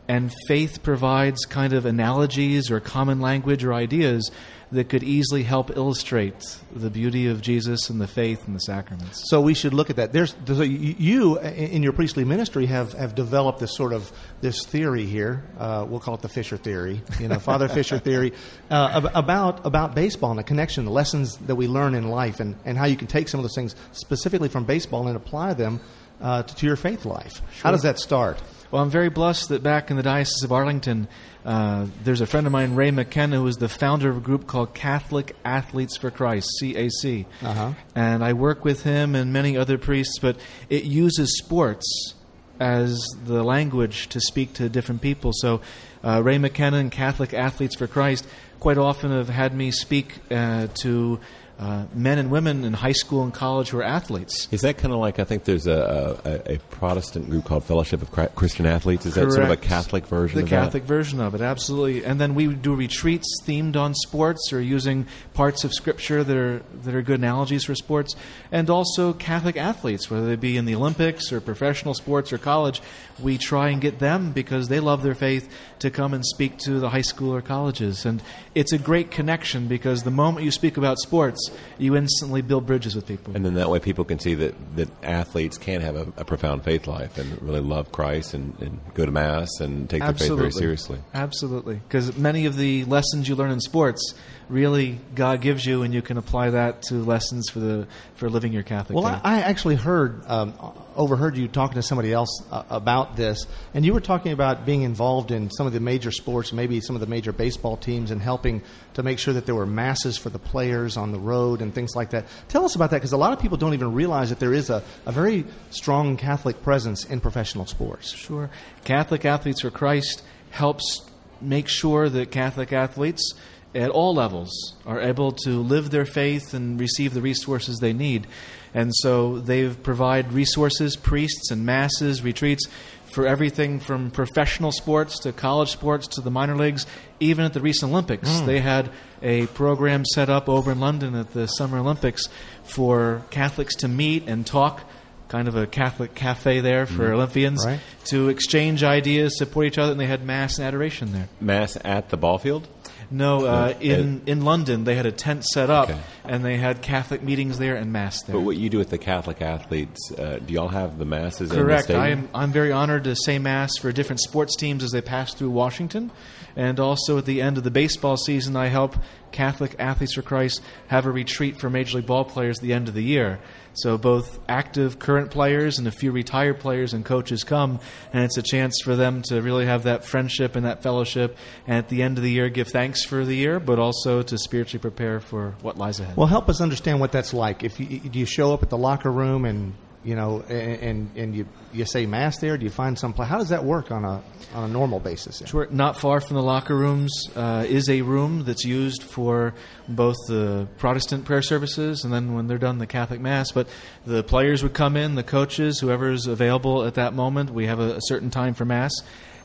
and 0.08 0.32
faith 0.49 0.82
provides 0.82 1.44
kind 1.47 1.73
of 1.73 1.87
analogies 1.87 2.70
or 2.70 2.81
common 2.81 3.20
language 3.20 3.64
or 3.64 3.73
ideas 3.73 4.31
that 4.73 4.88
could 4.88 5.02
easily 5.02 5.43
help 5.43 5.76
illustrate 5.76 6.61
the 6.73 6.91
beauty 6.91 7.26
of 7.26 7.43
Jesus 7.43 7.91
and 7.91 8.00
the 8.00 8.06
faith 8.06 8.47
and 8.47 8.55
the 8.55 8.61
sacraments. 8.61 9.29
So 9.29 9.41
we 9.41 9.55
should 9.55 9.75
look 9.75 9.91
at 9.91 9.97
that. 9.97 10.12
There's, 10.12 10.35
there's 10.44 10.61
a, 10.61 10.69
you 10.69 11.38
in 11.38 11.82
your 11.82 11.93
priestly 11.93 12.25
ministry 12.25 12.67
have, 12.67 12.93
have 12.93 13.14
developed 13.14 13.58
this 13.58 13.75
sort 13.75 13.93
of 13.93 14.12
this 14.41 14.64
theory 14.64 15.06
here. 15.06 15.44
Uh, 15.58 15.87
we'll 15.88 16.00
call 16.00 16.14
it 16.14 16.23
the 16.23 16.29
Fisher 16.29 16.56
theory, 16.56 17.02
you 17.19 17.29
know, 17.29 17.38
Father 17.38 17.69
Fisher 17.81 17.99
theory 17.99 18.32
uh, 18.70 19.11
about 19.14 19.67
about 19.67 19.94
baseball 19.94 20.31
and 20.31 20.38
the 20.38 20.44
connection, 20.44 20.85
the 20.85 20.91
lessons 20.91 21.37
that 21.38 21.56
we 21.56 21.67
learn 21.67 21.94
in 21.94 22.08
life, 22.08 22.38
and, 22.38 22.55
and 22.64 22.79
how 22.79 22.85
you 22.85 22.97
can 22.97 23.08
take 23.08 23.29
some 23.29 23.41
of 23.41 23.44
those 23.44 23.56
things 23.56 23.75
specifically 23.93 24.49
from 24.49 24.64
baseball 24.64 25.08
and 25.08 25.17
apply 25.17 25.55
them 25.55 25.81
uh, 26.20 26.43
to, 26.43 26.55
to, 26.55 26.67
your 26.67 26.76
faith 26.76 27.05
life. 27.05 27.43
How 27.62 27.70
does 27.73 27.82
that 27.82 27.99
start? 27.99 28.41
Well, 28.70 28.84
I'm 28.84 28.90
very 28.90 29.08
blessed 29.08 29.49
that 29.49 29.64
back 29.64 29.90
in 29.90 29.96
the 29.96 30.02
Diocese 30.05 30.44
of 30.44 30.52
Arlington, 30.52 31.08
uh, 31.44 31.87
there's 32.05 32.20
a 32.20 32.26
friend 32.26 32.46
of 32.46 32.52
mine, 32.52 32.76
Ray 32.76 32.93
McKenna, 32.93 33.38
who 33.38 33.46
is 33.49 33.56
the 33.56 33.69
founder 33.69 34.08
of 34.08 34.19
a 34.19 34.20
group 34.20 34.46
called 34.46 34.75
Catholic 34.75 35.34
Athletes 35.44 35.96
for 35.96 36.12
Christ, 36.12 36.49
CAC. 36.62 37.26
Uh-huh. 37.43 37.72
And 37.96 38.22
I 38.22 38.32
work 38.32 38.64
with 38.64 38.84
him 38.84 39.17
and 39.17 39.32
many 39.32 39.56
other 39.56 39.76
priests, 39.76 40.20
but 40.20 40.37
it 40.69 40.84
uses 40.84 41.37
sports 41.38 42.14
as 42.61 42.96
the 43.25 43.43
language 43.43 44.08
to 44.11 44.20
speak 44.20 44.52
to 44.55 44.69
different 44.69 45.00
people. 45.00 45.32
So 45.34 45.62
uh, 46.05 46.23
Ray 46.23 46.38
McKenna 46.38 46.76
and 46.76 46.93
Catholic 46.93 47.34
Athletes 47.34 47.75
for 47.75 47.88
Christ 47.88 48.25
quite 48.61 48.78
often 48.78 49.11
have 49.11 49.31
had 49.31 49.52
me 49.52 49.73
speak 49.73 50.14
uh, 50.31 50.69
to 50.75 51.19
uh, 51.60 51.84
men 51.92 52.18
and 52.18 52.30
women 52.30 52.64
in 52.64 52.72
high 52.72 52.92
school 52.92 53.22
and 53.22 53.34
college 53.34 53.68
who 53.68 53.78
are 53.78 53.82
athletes. 53.82 54.48
Is 54.50 54.62
that 54.62 54.78
kind 54.78 54.94
of 54.94 54.98
like 54.98 55.18
I 55.18 55.24
think 55.24 55.44
there's 55.44 55.66
a, 55.66 56.18
a, 56.24 56.54
a, 56.54 56.58
Protestant 56.70 57.28
group 57.28 57.44
called 57.44 57.64
Fellowship 57.64 58.00
of 58.00 58.34
Christian 58.34 58.64
Athletes? 58.64 59.04
Is 59.04 59.14
that 59.14 59.22
Correct. 59.22 59.34
sort 59.34 59.44
of 59.44 59.50
a 59.50 59.56
Catholic 59.58 60.06
version? 60.06 60.38
The 60.38 60.44
of 60.44 60.48
Catholic 60.48 60.84
that? 60.84 60.88
version 60.88 61.20
of 61.20 61.34
it, 61.34 61.42
absolutely. 61.42 62.02
And 62.02 62.18
then 62.18 62.34
we 62.34 62.46
do 62.46 62.74
retreats 62.74 63.26
themed 63.44 63.76
on 63.76 63.94
sports 63.94 64.54
or 64.54 64.60
using 64.62 65.06
parts 65.34 65.62
of 65.62 65.74
Scripture 65.74 66.24
that 66.24 66.36
are 66.36 66.62
that 66.82 66.94
are 66.94 67.02
good 67.02 67.18
analogies 67.18 67.64
for 67.64 67.74
sports, 67.74 68.16
and 68.50 68.70
also 68.70 69.12
Catholic 69.12 69.58
athletes, 69.58 70.10
whether 70.10 70.26
they 70.26 70.36
be 70.36 70.56
in 70.56 70.64
the 70.64 70.74
Olympics 70.74 71.30
or 71.30 71.42
professional 71.42 71.92
sports 71.92 72.32
or 72.32 72.38
college. 72.38 72.80
We 73.22 73.38
try 73.38 73.69
and 73.69 73.81
get 73.81 73.99
them 73.99 74.32
because 74.32 74.69
they 74.69 74.81
love 74.81 75.02
their 75.02 75.14
faith 75.14 75.52
to 75.81 75.90
come 75.90 76.14
and 76.14 76.25
speak 76.25 76.58
to 76.58 76.81
the 76.81 76.90
high 76.90 77.00
school 77.00 77.34
or 77.34 77.43
colleges, 77.43 78.05
and 78.05 78.22
it's 78.55 78.72
a 78.72 78.78
great 78.78 79.11
connection 79.11 79.69
because 79.69 80.02
the 80.02 80.11
moment 80.11 80.44
you 80.44 80.50
speak 80.50 80.76
about 80.76 80.99
sports, 80.99 81.50
you 81.78 81.96
instantly 81.96 82.43
build 82.43 82.67
bridges 82.67 82.94
with 82.94 83.06
people. 83.06 83.34
And 83.34 83.44
then 83.44 83.55
that 83.55 83.70
way 83.70 83.78
people 83.78 84.05
can 84.05 84.19
see 84.19 84.34
that, 84.34 84.76
that 84.76 84.88
athletes 85.02 85.58
can 85.58 85.81
have 85.81 85.96
a, 85.96 86.12
a 86.17 86.25
profound 86.25 86.64
faith 86.64 86.87
life 86.87 87.19
and 87.19 87.40
really 87.43 87.61
love 87.61 87.93
Christ 87.93 88.34
and, 88.34 88.55
and 88.61 88.81
go 88.94 89.06
to 89.06 89.12
Mass 89.12 89.49
and 89.61 89.88
take 89.88 90.02
Absolutely. 90.02 90.37
their 90.37 90.44
faith 90.46 90.55
very 90.55 90.62
seriously. 90.62 90.99
Absolutely. 91.14 91.75
Because 91.76 92.16
many 92.16 92.46
of 92.46 92.56
the 92.56 92.84
lessons 92.84 93.28
you 93.28 93.34
learn 93.34 93.50
in 93.50 93.61
sports, 93.61 94.14
really 94.50 94.99
God 95.14 95.41
gives 95.41 95.64
you, 95.64 95.82
and 95.82 95.94
you 95.94 96.02
can 96.02 96.19
apply 96.19 96.50
that 96.50 96.82
to 96.82 96.94
lessons 96.97 97.49
for 97.49 97.61
the 97.61 97.87
for 98.17 98.29
living 98.29 98.52
your 98.52 98.64
Catholic 98.64 98.97
life. 98.97 99.05
well. 99.05 99.20
I, 99.25 99.37
I 99.37 99.41
actually 99.43 99.76
heard, 99.76 100.26
um, 100.26 100.52
overheard 100.97 101.37
you 101.37 101.49
talking 101.49 101.76
to 101.76 101.82
somebody 101.82 102.12
else 102.12 102.43
uh, 102.50 102.64
about 102.69 103.17
this, 103.17 103.47
and 103.73 103.87
you 103.87 103.94
were 103.94 104.00
talking 104.00 104.32
about 104.32 104.67
being 104.67 104.82
involved 104.82 105.31
in 105.31 105.50
some 105.50 105.67
of 105.67 105.73
the 105.73 105.81
major 105.81 106.11
sports, 106.11 106.52
maybe 106.52 106.81
some 106.81 106.97
of 106.97 107.00
the 107.00 107.06
major 107.06 107.32
baseball 107.32 107.76
teams, 107.76 108.11
and 108.11 108.20
helping 108.20 108.61
to 108.94 109.02
make 109.02 109.19
sure 109.19 109.32
that 109.32 109.47
there 109.47 109.55
were 109.55 109.67
masses 109.67 110.19
for 110.19 110.31
the 110.31 110.38
players 110.38 110.97
on 110.97 111.12
the 111.12 111.19
road 111.19 111.62
and 111.62 111.75
things 111.75 111.94
like 111.94 112.11
that. 112.11 112.26
Tell 112.49 112.64
us 112.64 112.75
about 112.75 112.91
that, 112.91 112.97
because 112.97 113.12
a 113.12 113.17
lot 113.17 113.32
of 113.32 113.38
people 113.38 113.56
don't 113.56 113.75
even 113.75 113.94
realize 113.94 114.31
that 114.31 114.41
there 114.41 114.52
is 114.52 114.69
a, 114.69 114.82
a 115.06 115.12
very 115.12 115.44
strong 115.70 116.17
Catholic 116.17 116.62
presence 116.62 117.05
in 117.05 117.20
professional 117.20 117.67
sports. 117.67 118.11
Sure. 118.11 118.50
Catholic 118.85 119.25
Athletes 119.25 119.61
for 119.61 119.70
Christ 119.70 120.23
helps 120.50 121.08
make 121.41 121.69
sure 121.69 122.08
that 122.08 122.31
Catholic 122.31 122.73
athletes 122.73 123.35
at 123.75 123.90
all 123.90 124.14
levels 124.14 124.50
are 124.87 125.00
able 125.00 125.32
to 125.32 125.61
live 125.61 125.90
their 125.90 126.05
faith 126.06 126.55
and 126.55 126.78
receive 126.81 127.14
the 127.14 127.20
resources 127.22 127.78
they 127.78 127.93
need. 127.93 128.26
And 128.75 128.93
so 128.96 129.38
they 129.38 129.69
provide 129.69 130.32
resources, 130.32 130.96
priests 130.96 131.50
and 131.50 131.64
masses, 131.67 132.22
retreats 132.22 132.67
for 133.12 133.26
everything 133.26 133.81
from 133.81 134.11
professional 134.12 134.70
sports 134.70 135.19
to 135.20 135.32
college 135.32 135.71
sports 135.71 136.06
to 136.06 136.21
the 136.21 136.30
minor 136.30 136.56
leagues, 136.56 136.87
even 137.18 137.44
at 137.44 137.52
the 137.52 137.61
recent 137.61 137.90
Olympics. 137.90 138.28
Mm. 138.28 138.47
They 138.47 138.61
had 138.61 138.90
a 139.23 139.47
program 139.49 140.04
set 140.04 140.28
up 140.30 140.49
over 140.49 140.71
in 140.71 140.78
London 140.78 141.16
at 141.16 141.33
the 141.33 141.47
Summer 141.49 141.78
Olympics 141.78 142.28
for 142.62 143.23
Catholics 143.30 143.75
to 143.76 143.88
meet 143.88 144.28
and 144.28 144.47
talk 144.47 144.83
kind 145.28 145.47
of 145.49 145.56
a 145.56 145.66
Catholic 145.66 146.14
cafe 146.14 146.61
there 146.61 146.87
for 146.87 147.04
Mm-hmm. 147.04 147.14
Olympians 147.14 147.64
Right. 147.66 147.80
to 148.06 148.28
exchange 148.28 148.83
ideas, 148.85 149.37
support 149.38 149.66
each 149.66 149.78
other, 149.78 149.92
and 149.92 150.00
they 150.00 150.06
had 150.06 150.25
mass 150.25 150.59
and 150.59 150.66
adoration 150.66 151.12
there. 151.12 151.28
Mass 151.40 151.76
at 151.85 152.09
the 152.11 152.16
ball 152.16 152.38
field? 152.38 152.66
No, 153.11 153.45
uh, 153.47 153.75
in 153.80 154.23
in 154.26 154.45
London 154.45 154.85
they 154.85 154.95
had 154.95 155.07
a 155.07 155.12
tent 155.12 155.45
set 155.45 155.71
up, 155.71 155.90
Okay. 155.90 155.99
and 156.25 156.45
they 156.45 156.57
had 156.57 156.83
Catholic 156.83 157.23
meetings 157.23 157.59
there 157.59 157.76
and 157.76 157.92
mass 157.92 158.23
there. 158.23 158.35
But 158.37 158.42
what 158.42 158.57
you 158.57 158.69
do 158.71 158.78
with 158.78 158.90
the 158.90 158.99
Catholic 158.99 159.40
athletes, 159.42 160.12
uh, 160.19 160.38
do 160.45 160.54
y'all 160.54 160.69
have 160.69 160.99
the 160.99 161.04
masses 161.04 161.50
in 161.50 161.57
the 161.59 161.62
Correct. 161.64 161.85
stadium? 161.85 162.02
I 162.04 162.09
am. 162.09 162.28
I'm 162.35 162.52
very 162.52 162.73
honored 162.73 163.04
to 163.04 163.14
say 163.16 163.38
mass 163.38 163.71
for 163.78 163.92
different 163.92 164.21
sports 164.21 164.57
teams 164.57 164.83
as 164.83 164.90
they 164.90 165.00
pass 165.00 165.35
through 165.35 165.50
Washington, 165.50 166.11
and 166.57 166.78
also 166.80 167.19
at 167.19 167.25
the 167.26 167.40
end 167.42 167.59
of 167.59 167.64
the 167.64 167.71
baseball 167.71 168.16
season, 168.16 168.57
I 168.57 168.66
help 168.66 168.97
Catholic 169.32 169.76
Athletes 169.78 170.14
for 170.14 170.22
Christ 170.22 170.62
have 170.88 171.06
a 171.06 171.10
retreat 171.10 171.56
for 171.58 171.70
Major 171.70 171.99
League 171.99 172.06
Ball 172.06 172.25
players 172.25 172.58
at 172.58 172.62
the 172.62 172.72
end 172.72 172.88
of 172.88 172.94
the 172.94 173.02
year. 173.02 173.40
So 173.72 173.96
both 173.96 174.38
active 174.49 174.99
current 174.99 175.30
players 175.30 175.78
and 175.78 175.87
a 175.87 175.92
few 175.92 176.10
retired 176.12 176.58
players 176.58 176.92
and 176.92 177.04
coaches 177.04 177.44
come, 177.44 177.80
and 178.12 178.25
it's 178.25 178.37
a 178.37 178.42
chance 178.42 178.80
for 178.82 178.96
them 178.96 179.22
to 179.28 179.40
really 179.40 179.66
have 179.66 179.84
that 179.84 180.04
friendship 180.04 180.56
and 180.56 180.66
that 180.66 180.82
fellowship, 180.82 181.37
and 181.66 181.76
at 181.76 181.88
the 181.88 182.02
end 182.02 182.18
of 182.18 182.25
the 182.25 182.30
year 182.30 182.49
give 182.49 182.68
thanks 182.68 183.04
for 183.04 183.25
the 183.25 183.34
year, 183.34 183.60
but 183.60 183.78
also 183.78 184.22
to 184.22 184.38
spiritually 184.38 184.80
prepare 184.80 185.20
for 185.20 185.54
what 185.62 185.78
lies 185.78 186.00
ahead. 186.00 186.16
Well, 186.16 186.26
help 186.26 186.49
us 186.49 186.60
understand 186.60 187.00
what 187.00 187.12
that's 187.12 187.32
like. 187.32 187.62
If 187.62 187.78
you, 187.78 188.00
do 188.00 188.18
you 188.18 188.26
show 188.26 188.52
up 188.52 188.62
at 188.62 188.70
the 188.70 188.78
locker 188.78 189.10
room 189.10 189.44
and 189.44 189.75
you 190.02 190.14
know, 190.14 190.40
and 190.49 191.11
and, 191.14 191.35
you 191.35 191.47
you 191.73 191.85
say 191.85 192.07
mass 192.07 192.38
there? 192.38 192.57
Do 192.57 192.64
you 192.64 192.71
find 192.71 192.99
some 192.99 193.12
place? 193.12 193.28
How 193.28 193.38
does 193.38 193.50
that 193.50 193.64
work 193.64 193.90
on 193.90 194.04
a 194.04 194.23
on 194.54 194.64
a 194.64 194.73
normal 194.73 194.99
basis? 194.99 195.42
Sure. 195.47 195.69
Not 195.71 196.00
far 196.00 196.21
from 196.21 196.37
the 196.37 196.42
locker 196.42 196.75
rooms 196.75 197.28
uh, 197.37 197.66
is 197.69 197.88
a 197.88 198.00
room 198.02 198.45
that's 198.45 198.64
used 198.64 199.02
for 199.02 199.54
both 199.88 200.16
the 200.26 200.66
Protestant 200.78 201.26
prayer 201.26 201.42
services 201.42 202.04
and 202.04 202.12
then 202.12 202.35
when 202.35 202.47
they're 202.47 202.59
done, 202.59 202.78
the 202.78 202.87
Catholic 202.87 203.21
Mass. 203.21 203.52
But 203.52 203.69
the 204.07 204.23
players 204.23 204.62
would 204.62 204.75
come 204.75 204.97
in, 204.97 205.16
the 205.16 205.23
coaches, 205.23 205.80
whoever's 205.80 206.26
available 206.26 206.85
at 206.85 206.95
that 206.95 207.12
moment. 207.12 207.50
We 207.50 207.66
have 207.66 207.78
a, 207.78 207.97
a 207.97 208.00
certain 208.00 208.30
time 208.30 208.54
for 208.54 208.64
Mass. 208.64 208.92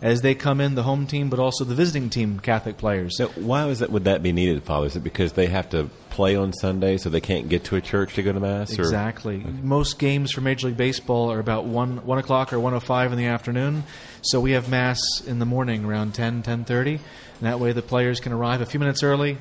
As 0.02 0.22
they 0.22 0.36
come 0.36 0.60
in, 0.60 0.76
the 0.76 0.84
home 0.84 1.08
team, 1.08 1.30
but 1.30 1.40
also 1.40 1.64
the 1.64 1.76
visiting 1.76 2.10
team, 2.10 2.40
Catholic 2.40 2.78
players. 2.78 3.16
Now, 3.20 3.28
why 3.36 3.68
is 3.68 3.80
that? 3.80 3.92
Would 3.92 4.04
that 4.06 4.22
be 4.22 4.32
needed, 4.32 4.64
Father? 4.64 4.88
Is 4.88 4.96
it 4.96 5.04
because 5.04 5.34
they 5.34 5.48
have 5.48 5.70
to 5.70 5.90
play 6.10 6.36
on 6.36 6.54
Sunday, 6.54 6.98
so 6.98 7.10
they 7.10 7.22
can't 7.22 7.50
get 7.50 7.66
to 7.66 7.76
a 7.76 7.82
church 7.82 8.16
to 8.16 8.24
go 8.24 8.32
to 8.32 8.40
mass? 8.40 8.78
Or? 8.78 8.82
Exactly. 8.82 9.38
Most 9.38 10.00
games 10.00 10.32
for 10.32 10.42
Major 10.42 10.68
League 10.68 10.78
Baseball 10.78 11.32
are 11.32 11.40
about 11.40 11.66
one 11.66 12.06
one 12.06 12.18
o'clock 12.18 12.54
or 12.54 12.60
one 12.60 12.74
o 12.74 12.80
five 12.80 13.12
in 13.12 13.18
the 13.18 13.26
afternoon. 13.26 13.84
So 14.22 14.40
we 14.40 14.52
have 14.52 14.70
mass 14.70 15.00
in 15.26 15.40
the 15.40 15.46
morning 15.46 15.86
around 15.86 16.16
10, 16.16 16.42
10.30. 16.42 16.88
and 16.88 17.00
that 17.42 17.60
way 17.60 17.74
the 17.74 17.84
players 17.84 18.20
can 18.20 18.32
arrive 18.32 18.60
a 18.60 18.66
few 18.66 18.80
minutes 18.80 19.04
early, 19.04 19.38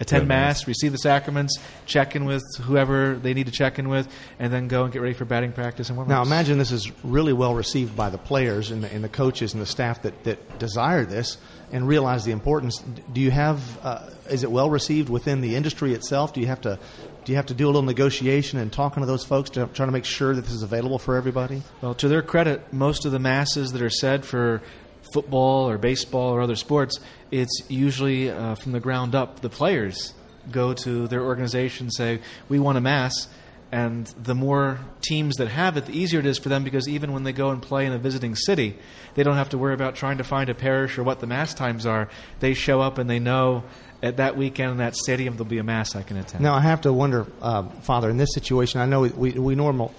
attend 0.00 0.28
Mass. 0.28 0.66
receive 0.66 0.92
the 0.92 0.98
sacraments, 0.98 1.58
check 1.86 2.14
in 2.14 2.24
with 2.24 2.42
whoever 2.62 3.16
they 3.16 3.34
need 3.34 3.46
to 3.46 3.52
check 3.52 3.78
in 3.78 3.88
with, 3.88 4.08
and 4.38 4.52
then 4.52 4.68
go 4.68 4.84
and 4.84 4.92
get 4.92 5.02
ready 5.02 5.14
for 5.14 5.24
batting 5.24 5.52
practice 5.52 5.88
and 5.88 5.96
warm 5.96 6.08
Now, 6.08 6.22
imagine 6.22 6.58
this 6.58 6.72
is 6.72 6.90
really 7.04 7.32
well 7.32 7.54
received 7.54 7.96
by 7.96 8.10
the 8.10 8.18
players 8.18 8.70
and 8.70 8.84
the, 8.84 8.92
and 8.92 9.02
the 9.02 9.08
coaches 9.08 9.52
and 9.52 9.62
the 9.62 9.66
staff 9.66 10.02
that, 10.02 10.24
that 10.24 10.58
desire 10.58 11.04
this 11.04 11.38
and 11.72 11.86
realize 11.86 12.24
the 12.24 12.32
importance. 12.32 12.82
Do 13.12 13.20
you 13.20 13.30
have? 13.30 13.78
Uh, 13.84 14.10
is 14.30 14.42
it 14.42 14.50
well 14.50 14.70
received 14.70 15.08
within 15.08 15.40
the 15.40 15.54
industry 15.54 15.92
itself? 15.94 16.32
Do 16.32 16.40
you 16.40 16.46
have 16.46 16.60
to? 16.62 16.78
Do 17.24 17.32
you 17.32 17.36
have 17.36 17.46
to 17.46 17.54
do 17.54 17.66
a 17.66 17.68
little 17.68 17.82
negotiation 17.82 18.58
and 18.58 18.72
talking 18.72 19.02
to 19.02 19.06
those 19.06 19.22
folks 19.22 19.50
to 19.50 19.66
try 19.66 19.84
to 19.84 19.92
make 19.92 20.06
sure 20.06 20.34
that 20.34 20.42
this 20.42 20.54
is 20.54 20.62
available 20.62 20.98
for 20.98 21.14
everybody? 21.14 21.62
Well, 21.82 21.94
to 21.96 22.08
their 22.08 22.22
credit, 22.22 22.72
most 22.72 23.04
of 23.04 23.12
the 23.12 23.18
masses 23.18 23.72
that 23.72 23.82
are 23.82 23.90
said 23.90 24.24
for 24.24 24.62
football 25.12 25.68
or 25.68 25.78
baseball 25.78 26.32
or 26.32 26.40
other 26.40 26.56
sports, 26.56 26.98
it's 27.30 27.62
usually 27.68 28.30
uh, 28.30 28.54
from 28.56 28.72
the 28.72 28.80
ground 28.80 29.14
up. 29.14 29.40
The 29.40 29.50
players 29.50 30.14
go 30.50 30.72
to 30.72 31.08
their 31.08 31.22
organization, 31.22 31.90
say, 31.90 32.20
"We 32.48 32.58
want 32.58 32.78
a 32.78 32.80
mass," 32.80 33.28
and 33.70 34.06
the 34.22 34.34
more 34.34 34.80
teams 35.02 35.36
that 35.36 35.48
have 35.48 35.76
it, 35.76 35.86
the 35.86 35.92
easier 35.92 36.20
it 36.20 36.26
is 36.26 36.38
for 36.38 36.48
them 36.48 36.64
because 36.64 36.88
even 36.88 37.12
when 37.12 37.24
they 37.24 37.32
go 37.32 37.50
and 37.50 37.60
play 37.60 37.84
in 37.84 37.92
a 37.92 37.98
visiting 37.98 38.34
city, 38.34 38.78
they 39.14 39.22
don't 39.22 39.36
have 39.36 39.50
to 39.50 39.58
worry 39.58 39.74
about 39.74 39.94
trying 39.94 40.18
to 40.18 40.24
find 40.24 40.48
a 40.48 40.54
parish 40.54 40.96
or 40.96 41.02
what 41.02 41.20
the 41.20 41.26
mass 41.26 41.52
times 41.52 41.84
are. 41.84 42.08
They 42.40 42.54
show 42.54 42.80
up 42.80 42.98
and 42.98 43.10
they 43.10 43.18
know 43.18 43.64
at 44.02 44.18
that 44.18 44.36
weekend 44.36 44.70
in 44.70 44.76
that 44.76 44.94
stadium 44.94 45.34
there'll 45.34 45.44
be 45.44 45.58
a 45.58 45.64
mass 45.64 45.96
I 45.96 46.02
can 46.02 46.16
attend. 46.18 46.42
Now, 46.42 46.54
I 46.54 46.60
have 46.60 46.82
to 46.82 46.92
wonder, 46.92 47.26
uh, 47.42 47.64
Father, 47.82 48.08
in 48.08 48.16
this 48.16 48.32
situation, 48.32 48.80
I 48.80 48.86
know 48.86 49.00
we, 49.00 49.32
we 49.32 49.54
normal, 49.56 49.92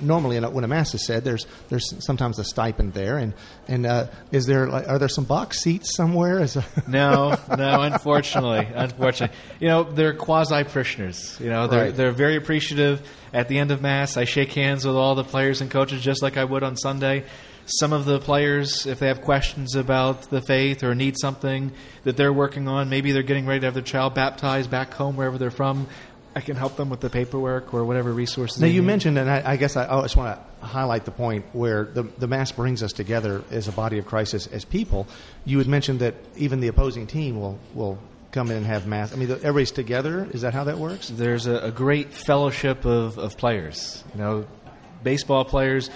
normally 0.00 0.40
when 0.40 0.64
a 0.64 0.68
mass 0.68 0.92
is 0.94 1.06
said, 1.06 1.24
there's 1.24 1.46
there's 1.68 1.94
sometimes 2.04 2.38
a 2.38 2.44
stipend 2.44 2.94
there, 2.94 3.16
and 3.18 3.32
and 3.68 3.86
uh, 3.86 4.06
is 4.32 4.46
there 4.46 4.68
like, 4.68 4.88
are 4.88 4.98
there 4.98 5.08
some 5.08 5.24
box 5.24 5.60
seats 5.62 5.94
somewhere? 5.96 6.40
Is 6.40 6.56
a 6.56 6.64
No, 6.88 7.38
no, 7.56 7.82
unfortunately, 7.82 8.66
unfortunately, 8.74 9.36
you 9.60 9.68
know 9.68 9.84
they're 9.84 10.14
quasi 10.14 10.64
parishioners. 10.64 11.38
You 11.40 11.50
know 11.50 11.66
they're 11.68 11.84
Right. 11.86 11.94
they're 11.96 12.12
very 12.12 12.36
appreciative. 12.36 13.06
At 13.32 13.48
the 13.48 13.58
end 13.58 13.70
of 13.72 13.82
mass, 13.82 14.16
I 14.16 14.24
shake 14.24 14.52
hands 14.52 14.84
with 14.86 14.94
all 14.94 15.14
the 15.16 15.24
players 15.24 15.60
and 15.60 15.68
coaches 15.70 16.00
just 16.02 16.22
like 16.22 16.36
I 16.36 16.44
would 16.44 16.62
on 16.62 16.76
Sunday. 16.76 17.24
Some 17.66 17.92
of 17.92 18.04
the 18.04 18.18
players, 18.18 18.86
if 18.86 18.98
they 18.98 19.08
have 19.08 19.22
questions 19.22 19.74
about 19.74 20.28
the 20.30 20.42
faith 20.42 20.82
or 20.82 20.94
need 20.94 21.16
something 21.18 21.72
that 22.04 22.16
they're 22.16 22.32
working 22.32 22.68
on, 22.68 22.90
maybe 22.90 23.12
they're 23.12 23.22
getting 23.22 23.46
ready 23.46 23.60
to 23.60 23.66
have 23.66 23.74
their 23.74 23.82
child 23.82 24.14
baptized 24.14 24.70
back 24.70 24.92
home 24.92 25.16
wherever 25.16 25.38
they're 25.38 25.50
from. 25.50 25.86
I 26.36 26.40
can 26.40 26.56
help 26.56 26.76
them 26.76 26.90
with 26.90 27.00
the 27.00 27.10
paperwork 27.10 27.72
or 27.72 27.84
whatever 27.84 28.12
resources. 28.12 28.60
Now 28.60 28.66
you 28.66 28.80
need. 28.80 28.86
mentioned, 28.88 29.18
and 29.18 29.30
I, 29.30 29.52
I 29.52 29.56
guess 29.56 29.76
I, 29.76 29.86
I 29.86 30.02
just 30.02 30.16
want 30.16 30.36
to 30.60 30.66
highlight 30.66 31.04
the 31.04 31.12
point 31.12 31.44
where 31.52 31.84
the 31.84 32.02
the 32.02 32.26
mass 32.26 32.50
brings 32.50 32.82
us 32.82 32.92
together 32.92 33.44
as 33.50 33.68
a 33.68 33.72
body 33.72 33.98
of 33.98 34.06
Christ 34.06 34.34
as, 34.34 34.48
as 34.48 34.64
people. 34.64 35.06
You 35.44 35.58
had 35.58 35.68
mentioned 35.68 36.00
that 36.00 36.16
even 36.36 36.58
the 36.58 36.68
opposing 36.68 37.06
team 37.06 37.38
will 37.40 37.58
will 37.72 37.98
come 38.34 38.50
in 38.50 38.56
and 38.56 38.66
have 38.66 38.86
mass. 38.86 39.12
I 39.12 39.16
mean, 39.16 39.30
everybody's 39.30 39.70
together. 39.70 40.28
Is 40.32 40.42
that 40.42 40.52
how 40.52 40.64
that 40.64 40.78
works? 40.78 41.08
there's 41.08 41.46
a, 41.46 41.58
a 41.58 41.70
great 41.70 42.12
fellowship 42.12 42.84
of, 42.84 43.16
of 43.16 43.38
players. 43.38 44.02
You 44.12 44.20
know, 44.20 44.46
baseball 45.04 45.44
players, 45.44 45.88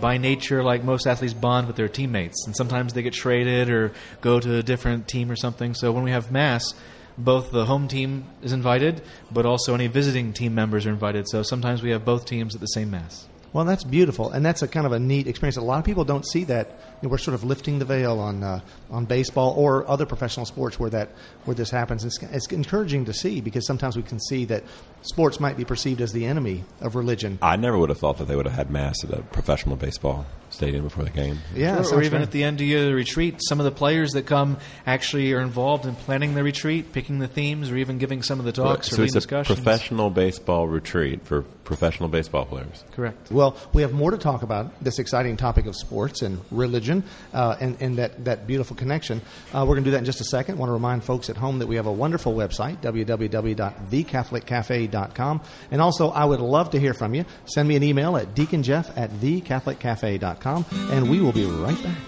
by 0.00 0.18
nature, 0.18 0.62
like 0.62 0.84
most 0.84 1.06
athletes, 1.06 1.34
bond 1.34 1.66
with 1.66 1.76
their 1.76 1.88
teammates, 1.88 2.46
and 2.46 2.56
sometimes 2.56 2.92
they 2.92 3.02
get 3.02 3.12
traded 3.12 3.70
or 3.70 3.92
go 4.20 4.38
to 4.38 4.56
a 4.56 4.62
different 4.62 5.08
team 5.08 5.30
or 5.30 5.36
something. 5.36 5.74
So 5.74 5.90
when 5.92 6.04
we 6.04 6.10
have 6.10 6.30
mass, 6.30 6.74
both 7.18 7.50
the 7.50 7.66
home 7.66 7.88
team 7.88 8.26
is 8.42 8.52
invited, 8.52 9.02
but 9.30 9.46
also 9.46 9.74
any 9.74 9.86
visiting 9.86 10.32
team 10.32 10.54
members 10.54 10.86
are 10.86 10.90
invited. 10.90 11.28
So 11.28 11.42
sometimes 11.42 11.82
we 11.82 11.90
have 11.90 12.04
both 12.04 12.24
teams 12.24 12.54
at 12.54 12.60
the 12.60 12.66
same 12.66 12.90
mass. 12.90 13.26
Well, 13.52 13.64
that's 13.64 13.82
beautiful, 13.82 14.30
and 14.30 14.46
that's 14.46 14.62
a 14.62 14.68
kind 14.68 14.86
of 14.86 14.92
a 14.92 15.00
neat 15.00 15.26
experience. 15.26 15.56
A 15.56 15.60
lot 15.60 15.80
of 15.80 15.84
people 15.84 16.04
don't 16.04 16.24
see 16.24 16.44
that. 16.44 16.68
You 16.68 17.08
know, 17.08 17.08
we're 17.08 17.18
sort 17.18 17.34
of 17.34 17.42
lifting 17.42 17.80
the 17.80 17.84
veil 17.84 18.20
on 18.20 18.44
uh, 18.44 18.60
on 18.90 19.06
baseball 19.06 19.54
or 19.56 19.88
other 19.88 20.06
professional 20.06 20.46
sports 20.46 20.78
where 20.78 20.90
that 20.90 21.08
where 21.46 21.54
this 21.54 21.70
happens. 21.70 22.04
It's, 22.04 22.22
it's 22.22 22.46
encouraging 22.48 23.06
to 23.06 23.12
see 23.12 23.40
because 23.40 23.66
sometimes 23.66 23.96
we 23.96 24.02
can 24.04 24.20
see 24.20 24.44
that 24.46 24.62
sports 25.02 25.40
might 25.40 25.56
be 25.56 25.64
perceived 25.64 26.00
as 26.00 26.12
the 26.12 26.26
enemy 26.26 26.64
of 26.80 26.94
religion. 26.94 27.38
I 27.42 27.56
never 27.56 27.76
would 27.76 27.88
have 27.88 27.98
thought 27.98 28.18
that 28.18 28.26
they 28.26 28.36
would 28.36 28.46
have 28.46 28.54
had 28.54 28.70
mass 28.70 29.02
at 29.02 29.10
a 29.10 29.22
professional 29.22 29.76
baseball 29.76 30.26
stadium 30.60 30.84
before 30.84 31.04
the 31.04 31.10
game. 31.10 31.38
Yeah, 31.54 31.78
or, 31.78 31.94
or 31.94 32.02
even 32.02 32.18
great. 32.18 32.22
at 32.22 32.30
the 32.32 32.44
end 32.44 32.60
of 32.60 32.68
the 32.68 32.92
retreat, 32.92 33.40
some 33.48 33.60
of 33.60 33.64
the 33.64 33.70
players 33.70 34.12
that 34.12 34.26
come 34.26 34.58
actually 34.86 35.32
are 35.32 35.40
involved 35.40 35.86
in 35.86 35.94
planning 35.94 36.34
the 36.34 36.44
retreat, 36.44 36.92
picking 36.92 37.18
the 37.18 37.28
themes, 37.28 37.70
or 37.70 37.78
even 37.78 37.96
giving 37.96 38.22
some 38.22 38.38
of 38.38 38.44
the 38.44 38.52
talks 38.52 38.88
or 38.88 38.96
so 38.96 39.02
leading 39.02 39.16
it's 39.16 39.24
a 39.24 39.44
professional 39.44 40.10
baseball 40.10 40.68
retreat 40.68 41.24
for 41.24 41.46
professional 41.70 42.08
baseball 42.08 42.44
players. 42.44 42.84
Correct. 42.96 43.30
Well, 43.30 43.56
we 43.72 43.82
have 43.82 43.92
more 43.92 44.10
to 44.10 44.18
talk 44.18 44.42
about 44.42 44.82
this 44.82 44.98
exciting 44.98 45.36
topic 45.36 45.66
of 45.66 45.76
sports 45.76 46.22
and 46.22 46.40
religion 46.50 47.04
uh, 47.32 47.54
and, 47.60 47.80
and 47.80 47.98
that, 47.98 48.24
that 48.24 48.48
beautiful 48.48 48.74
connection. 48.74 49.22
Uh, 49.54 49.60
we're 49.60 49.76
going 49.76 49.84
to 49.84 49.90
do 49.90 49.92
that 49.92 49.98
in 49.98 50.04
just 50.04 50.20
a 50.20 50.24
second. 50.24 50.58
want 50.58 50.68
to 50.68 50.72
remind 50.72 51.04
folks 51.04 51.30
at 51.30 51.36
home 51.36 51.60
that 51.60 51.68
we 51.68 51.76
have 51.76 51.86
a 51.86 51.92
wonderful 51.92 52.34
website, 52.34 52.78
www.thecatholiccafe.com. 52.78 55.40
And 55.70 55.80
also, 55.80 56.10
I 56.10 56.24
would 56.24 56.40
love 56.40 56.70
to 56.70 56.80
hear 56.80 56.92
from 56.92 57.14
you. 57.14 57.24
Send 57.44 57.68
me 57.68 57.76
an 57.76 57.84
email 57.84 58.16
at 58.16 58.34
deaconjeff 58.34 58.92
at 58.96 59.10
thecatholiccafe.com, 59.10 60.49
and 60.90 61.10
we 61.10 61.20
will 61.20 61.32
be 61.32 61.44
right 61.44 61.82
back. 61.82 61.98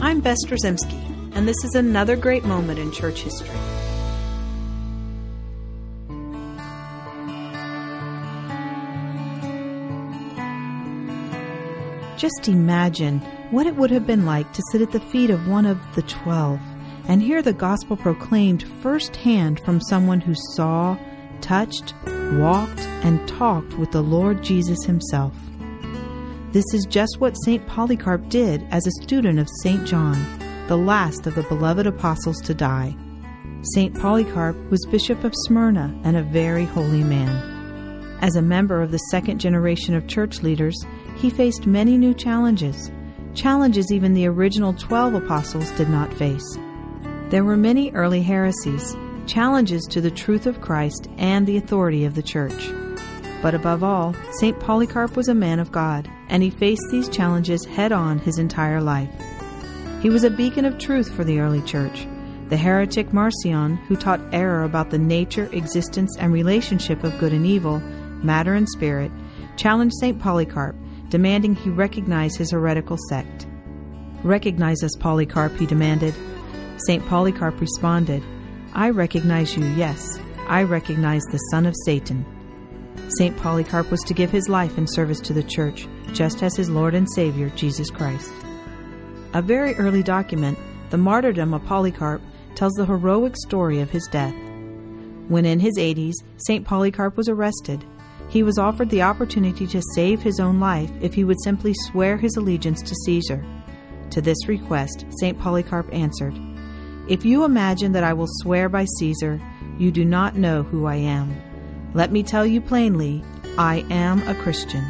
I'm 0.00 0.20
Bess 0.20 0.38
Drzycimski, 0.46 1.00
and 1.34 1.48
this 1.48 1.56
is 1.64 1.74
another 1.74 2.16
great 2.16 2.44
moment 2.44 2.78
in 2.78 2.92
church 2.92 3.22
history. 3.22 3.48
Just 12.18 12.48
imagine 12.48 13.18
what 13.50 13.66
it 13.66 13.74
would 13.74 13.90
have 13.90 14.06
been 14.06 14.24
like 14.24 14.52
to 14.52 14.62
sit 14.70 14.80
at 14.80 14.92
the 14.92 15.00
feet 15.00 15.30
of 15.30 15.48
one 15.48 15.66
of 15.66 15.78
the 15.94 16.02
twelve 16.02 16.60
and 17.08 17.20
hear 17.20 17.42
the 17.42 17.52
gospel 17.52 17.96
proclaimed 17.96 18.62
firsthand 18.80 19.58
from 19.64 19.80
someone 19.80 20.20
who 20.20 20.34
saw, 20.54 20.96
touched, 21.42 21.94
walked, 22.06 22.80
and 23.04 23.26
talked 23.28 23.74
with 23.78 23.90
the 23.90 24.02
Lord 24.02 24.42
Jesus 24.42 24.84
himself. 24.84 25.34
This 26.52 26.64
is 26.72 26.86
just 26.88 27.18
what 27.18 27.34
St. 27.44 27.66
Polycarp 27.66 28.28
did 28.28 28.66
as 28.70 28.86
a 28.86 29.02
student 29.02 29.38
of 29.38 29.48
St. 29.62 29.86
John, 29.86 30.16
the 30.68 30.76
last 30.76 31.26
of 31.26 31.34
the 31.34 31.42
beloved 31.42 31.86
apostles 31.86 32.40
to 32.42 32.54
die. 32.54 32.94
St. 33.74 33.98
Polycarp 33.98 34.56
was 34.70 34.86
Bishop 34.90 35.24
of 35.24 35.34
Smyrna 35.46 35.98
and 36.04 36.16
a 36.16 36.22
very 36.22 36.64
holy 36.64 37.04
man. 37.04 38.18
As 38.20 38.36
a 38.36 38.42
member 38.42 38.82
of 38.82 38.90
the 38.90 38.98
second 38.98 39.40
generation 39.40 39.94
of 39.94 40.06
church 40.06 40.42
leaders, 40.42 40.78
he 41.16 41.30
faced 41.30 41.66
many 41.66 41.96
new 41.96 42.14
challenges, 42.14 42.90
challenges 43.34 43.90
even 43.90 44.14
the 44.14 44.26
original 44.26 44.74
12 44.74 45.14
apostles 45.14 45.70
did 45.72 45.88
not 45.88 46.12
face. 46.14 46.58
There 47.30 47.44
were 47.44 47.56
many 47.56 47.90
early 47.92 48.22
heresies, 48.22 48.94
challenges 49.32 49.84
to 49.84 50.02
the 50.02 50.10
truth 50.10 50.46
of 50.46 50.60
Christ 50.60 51.08
and 51.16 51.46
the 51.46 51.56
authority 51.56 52.04
of 52.04 52.14
the 52.14 52.22
church. 52.22 52.68
But 53.40 53.54
above 53.54 53.82
all, 53.82 54.14
St. 54.32 54.60
Polycarp 54.60 55.16
was 55.16 55.28
a 55.28 55.34
man 55.34 55.58
of 55.58 55.72
God, 55.72 56.06
and 56.28 56.42
he 56.42 56.50
faced 56.50 56.82
these 56.90 57.08
challenges 57.08 57.64
head 57.64 57.92
on 57.92 58.18
his 58.18 58.38
entire 58.38 58.82
life. 58.82 59.08
He 60.02 60.10
was 60.10 60.22
a 60.22 60.28
beacon 60.28 60.66
of 60.66 60.76
truth 60.76 61.10
for 61.10 61.24
the 61.24 61.40
early 61.40 61.62
church. 61.62 62.06
The 62.50 62.58
heretic 62.58 63.14
Marcion, 63.14 63.76
who 63.88 63.96
taught 63.96 64.20
error 64.32 64.64
about 64.64 64.90
the 64.90 64.98
nature, 64.98 65.48
existence, 65.52 66.14
and 66.18 66.30
relationship 66.30 67.02
of 67.02 67.18
good 67.18 67.32
and 67.32 67.46
evil, 67.46 67.80
matter 68.22 68.52
and 68.52 68.68
spirit, 68.68 69.10
challenged 69.56 69.94
St. 69.98 70.20
Polycarp, 70.20 70.76
demanding 71.08 71.54
he 71.54 71.70
recognize 71.70 72.36
his 72.36 72.50
heretical 72.50 72.98
sect. 73.08 73.46
Recognize 74.24 74.82
us, 74.84 74.94
Polycarp, 75.00 75.56
he 75.56 75.64
demanded. 75.64 76.14
St. 76.76 77.02
Polycarp 77.06 77.58
responded, 77.62 78.22
I 78.74 78.88
recognize 78.88 79.56
you, 79.56 79.64
yes. 79.66 80.18
I 80.48 80.62
recognize 80.62 81.22
the 81.24 81.38
son 81.50 81.66
of 81.66 81.74
Satan. 81.84 82.24
St. 83.18 83.36
Polycarp 83.36 83.90
was 83.90 84.00
to 84.02 84.14
give 84.14 84.30
his 84.30 84.48
life 84.48 84.78
in 84.78 84.86
service 84.86 85.20
to 85.20 85.34
the 85.34 85.42
church, 85.42 85.86
just 86.12 86.42
as 86.42 86.56
his 86.56 86.70
Lord 86.70 86.94
and 86.94 87.06
Savior, 87.14 87.50
Jesus 87.50 87.90
Christ. 87.90 88.32
A 89.34 89.42
very 89.42 89.74
early 89.74 90.02
document, 90.02 90.58
the 90.90 90.96
martyrdom 90.96 91.52
of 91.52 91.64
Polycarp, 91.66 92.22
tells 92.54 92.72
the 92.74 92.86
heroic 92.86 93.34
story 93.36 93.80
of 93.80 93.90
his 93.90 94.08
death. 94.10 94.34
When 95.28 95.44
in 95.44 95.60
his 95.60 95.78
80s, 95.78 96.14
St. 96.38 96.66
Polycarp 96.66 97.16
was 97.16 97.28
arrested. 97.28 97.84
He 98.30 98.42
was 98.42 98.58
offered 98.58 98.88
the 98.88 99.02
opportunity 99.02 99.66
to 99.66 99.82
save 99.94 100.22
his 100.22 100.40
own 100.40 100.60
life 100.60 100.90
if 101.02 101.12
he 101.12 101.24
would 101.24 101.42
simply 101.44 101.74
swear 101.74 102.16
his 102.16 102.36
allegiance 102.36 102.80
to 102.82 102.94
Caesar. 103.04 103.44
To 104.10 104.22
this 104.22 104.48
request, 104.48 105.04
St. 105.20 105.38
Polycarp 105.38 105.92
answered, 105.92 106.38
If 107.08 107.24
you 107.24 107.44
imagine 107.44 107.92
that 107.92 108.04
I 108.04 108.12
will 108.12 108.28
swear 108.28 108.68
by 108.68 108.86
Caesar, 108.98 109.40
you 109.78 109.90
do 109.90 110.04
not 110.04 110.36
know 110.36 110.62
who 110.62 110.86
I 110.86 110.96
am. 110.96 111.34
Let 111.94 112.12
me 112.12 112.22
tell 112.22 112.46
you 112.46 112.60
plainly, 112.60 113.24
I 113.58 113.84
am 113.90 114.26
a 114.28 114.34
Christian. 114.36 114.84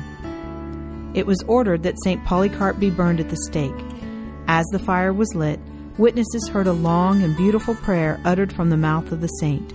It 1.15 1.27
was 1.27 1.43
ordered 1.47 1.83
that 1.83 2.03
St. 2.05 2.25
Polycarp 2.25 2.79
be 2.79 2.91
burned 2.91 3.21
at 3.21 3.31
the 3.31 3.37
stake. 3.49 3.75
As 4.47 4.67
the 4.67 4.79
fire 4.79 5.13
was 5.13 5.35
lit, 5.35 5.59
witnesses 5.99 6.49
heard 6.49 6.67
a 6.67 6.73
long 6.73 7.23
and 7.23 7.37
beautiful 7.37 7.75
prayer 7.75 8.21
uttered 8.25 8.53
from 8.53 8.71
the 8.71 8.77
mouth 8.77 9.11
of 9.11 9.21
the 9.21 9.29
saint. 9.29 9.73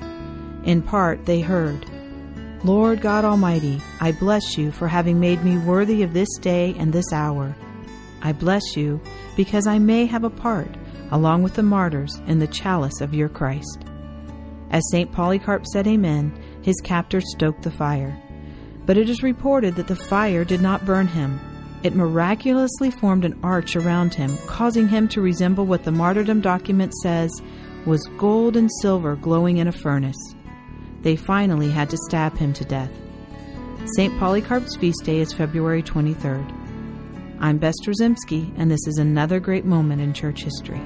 In 0.63 0.81
part, 0.81 1.25
they 1.25 1.41
heard, 1.41 1.85
Lord 2.63 3.01
God 3.01 3.23
Almighty, 3.23 3.81
I 4.01 4.11
bless 4.11 4.57
you 4.57 4.71
for 4.71 4.87
having 4.87 5.19
made 5.19 5.43
me 5.43 5.57
worthy 5.57 6.03
of 6.03 6.13
this 6.13 6.37
day 6.39 6.75
and 6.77 6.91
this 6.91 7.11
hour. 7.13 7.55
I 8.21 8.31
bless 8.33 8.75
you 8.75 8.99
because 9.35 9.67
I 9.67 9.79
may 9.79 10.05
have 10.05 10.23
a 10.23 10.29
part, 10.29 10.67
along 11.11 11.43
with 11.43 11.53
the 11.55 11.63
martyrs, 11.63 12.21
in 12.27 12.39
the 12.39 12.47
chalice 12.47 13.01
of 13.01 13.13
your 13.13 13.29
Christ. 13.29 13.85
As 14.71 14.83
St. 14.91 15.11
Polycarp 15.11 15.65
said 15.65 15.87
Amen, 15.87 16.31
his 16.61 16.79
captors 16.81 17.23
stoked 17.31 17.63
the 17.63 17.71
fire. 17.71 18.17
But 18.85 18.97
it 18.97 19.09
is 19.09 19.23
reported 19.23 19.75
that 19.75 19.87
the 19.87 19.95
fire 19.95 20.43
did 20.43 20.61
not 20.61 20.85
burn 20.85 21.07
him. 21.07 21.39
It 21.83 21.95
miraculously 21.95 22.91
formed 22.91 23.23
an 23.23 23.39
arch 23.43 23.75
around 23.75 24.13
him, 24.13 24.35
causing 24.47 24.87
him 24.87 25.07
to 25.09 25.21
resemble 25.21 25.65
what 25.65 25.83
the 25.83 25.91
martyrdom 25.91 26.41
document 26.41 26.93
says 26.95 27.31
was 27.85 28.03
gold 28.17 28.57
and 28.57 28.69
silver 28.81 29.15
glowing 29.15 29.57
in 29.57 29.67
a 29.67 29.71
furnace. 29.71 30.35
They 31.01 31.15
finally 31.15 31.69
had 31.69 31.89
to 31.91 31.97
stab 32.09 32.37
him 32.37 32.51
to 32.53 32.65
death. 32.65 32.91
St. 33.95 34.17
Polycarp's 34.19 34.75
feast 34.75 35.03
day 35.05 35.19
is 35.19 35.31
February 35.31 35.83
23rd. 35.83 36.56
I'm 37.39 37.59
Bess 37.59 37.75
Drzycimski, 37.83 38.51
and 38.57 38.71
this 38.71 38.87
is 38.87 38.97
another 38.97 39.39
great 39.39 39.63
moment 39.63 40.01
in 40.01 40.13
church 40.13 40.43
history. 40.43 40.81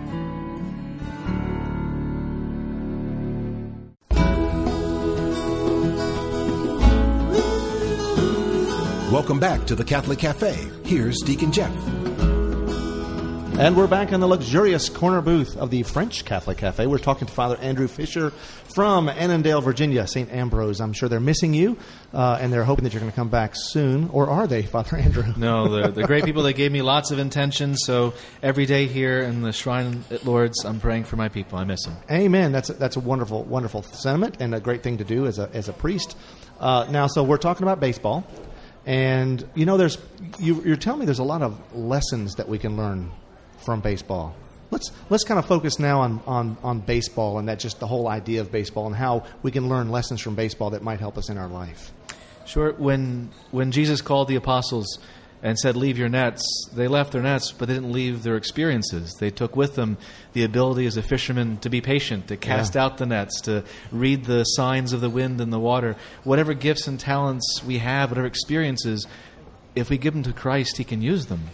Welcome 9.11 9.39
back 9.39 9.65
to 9.65 9.75
the 9.75 9.83
Catholic 9.85 10.19
Cafe. 10.19 10.69
Here's 10.83 11.17
Deacon 11.19 11.51
Jeff. 11.51 12.10
And 13.59 13.77
we're 13.77 13.85
back 13.85 14.11
in 14.11 14.21
the 14.21 14.27
luxurious 14.27 14.89
corner 14.89 15.21
booth 15.21 15.55
of 15.55 15.69
the 15.69 15.83
French 15.83 16.25
Catholic 16.25 16.57
Cafe. 16.57 16.87
We're 16.87 16.97
talking 16.97 17.27
to 17.27 17.33
Father 17.33 17.57
Andrew 17.57 17.87
Fisher 17.87 18.31
from 18.73 19.07
Annandale, 19.07 19.61
Virginia, 19.61 20.07
St. 20.07 20.31
Ambrose. 20.31 20.81
I'm 20.81 20.93
sure 20.93 21.09
they're 21.09 21.19
missing 21.19 21.53
you, 21.53 21.77
uh, 22.11 22.39
and 22.41 22.51
they're 22.51 22.63
hoping 22.63 22.85
that 22.85 22.93
you're 22.93 23.01
going 23.01 23.11
to 23.11 23.15
come 23.15 23.29
back 23.29 23.51
soon. 23.53 24.09
Or 24.09 24.29
are 24.29 24.47
they, 24.47 24.63
Father 24.63 24.97
Andrew? 24.97 25.25
No, 25.37 25.69
they're, 25.69 25.89
they're 25.89 26.07
great 26.07 26.23
people. 26.25 26.41
They 26.41 26.53
gave 26.53 26.71
me 26.71 26.81
lots 26.81 27.11
of 27.11 27.19
intentions. 27.19 27.79
So 27.85 28.13
every 28.41 28.65
day 28.65 28.87
here 28.87 29.21
in 29.21 29.41
the 29.41 29.51
shrine 29.51 30.05
at 30.09 30.25
Lourdes, 30.25 30.65
I'm 30.65 30.79
praying 30.79 31.03
for 31.03 31.17
my 31.17 31.29
people. 31.29 31.59
I 31.59 31.63
miss 31.63 31.83
them. 31.85 31.97
Amen. 32.09 32.51
That's 32.51 32.69
a, 32.69 32.73
that's 32.73 32.95
a 32.95 32.99
wonderful, 33.01 33.43
wonderful 33.43 33.83
sentiment 33.83 34.37
and 34.39 34.55
a 34.55 34.59
great 34.59 34.81
thing 34.81 34.97
to 34.97 35.03
do 35.03 35.27
as 35.27 35.37
a, 35.37 35.49
as 35.53 35.69
a 35.69 35.73
priest. 35.73 36.17
Uh, 36.59 36.87
now, 36.89 37.05
so 37.05 37.21
we're 37.23 37.37
talking 37.37 37.63
about 37.63 37.79
baseball. 37.79 38.25
And, 38.85 39.47
you 39.53 39.67
know, 39.67 39.77
there's 39.77 39.99
you, 40.39 40.63
you're 40.63 40.75
telling 40.75 41.01
me 41.01 41.05
there's 41.05 41.19
a 41.19 41.23
lot 41.23 41.43
of 41.43 41.75
lessons 41.75 42.35
that 42.35 42.49
we 42.49 42.57
can 42.57 42.75
learn 42.75 43.11
from 43.61 43.81
baseball. 43.81 44.35
Let's 44.71 44.91
let's 45.09 45.23
kind 45.25 45.37
of 45.37 45.45
focus 45.45 45.79
now 45.79 45.99
on, 46.01 46.21
on, 46.25 46.57
on 46.63 46.79
baseball 46.79 47.39
and 47.39 47.49
that 47.49 47.59
just 47.59 47.79
the 47.79 47.87
whole 47.87 48.07
idea 48.07 48.39
of 48.41 48.51
baseball 48.51 48.87
and 48.87 48.95
how 48.95 49.25
we 49.43 49.51
can 49.51 49.67
learn 49.67 49.91
lessons 49.91 50.21
from 50.21 50.35
baseball 50.35 50.69
that 50.69 50.81
might 50.81 50.99
help 50.99 51.17
us 51.17 51.29
in 51.29 51.37
our 51.37 51.47
life. 51.49 51.91
Sure. 52.45 52.71
When 52.73 53.29
when 53.51 53.71
Jesus 53.71 54.01
called 54.01 54.27
the 54.29 54.35
apostles 54.35 54.97
and 55.43 55.57
said, 55.59 55.75
"Leave 55.75 55.97
your 55.97 56.07
nets," 56.07 56.43
they 56.73 56.87
left 56.87 57.11
their 57.11 57.21
nets, 57.21 57.51
but 57.51 57.67
they 57.67 57.73
didn't 57.73 57.91
leave 57.91 58.23
their 58.23 58.35
experiences. 58.37 59.13
They 59.19 59.29
took 59.29 59.55
with 59.55 59.75
them 59.75 59.97
the 60.33 60.43
ability 60.43 60.85
as 60.85 60.95
a 60.97 61.01
fisherman 61.01 61.57
to 61.57 61.69
be 61.69 61.81
patient, 61.81 62.27
to 62.27 62.37
cast 62.37 62.75
Yeah. 62.75 62.85
out 62.85 62.97
the 62.97 63.05
nets, 63.05 63.41
to 63.41 63.63
read 63.91 64.25
the 64.25 64.43
signs 64.43 64.93
of 64.93 65.01
the 65.01 65.09
wind 65.09 65.41
and 65.41 65.51
the 65.51 65.59
water. 65.59 65.95
Whatever 66.23 66.53
gifts 66.53 66.87
and 66.87 66.99
talents 66.99 67.61
we 67.65 67.79
have, 67.79 68.11
whatever 68.11 68.27
experiences, 68.27 69.05
if 69.75 69.89
we 69.89 69.97
give 69.97 70.13
them 70.13 70.23
to 70.23 70.33
Christ, 70.33 70.77
He 70.77 70.83
can 70.83 71.01
use 71.01 71.25
them. 71.25 71.49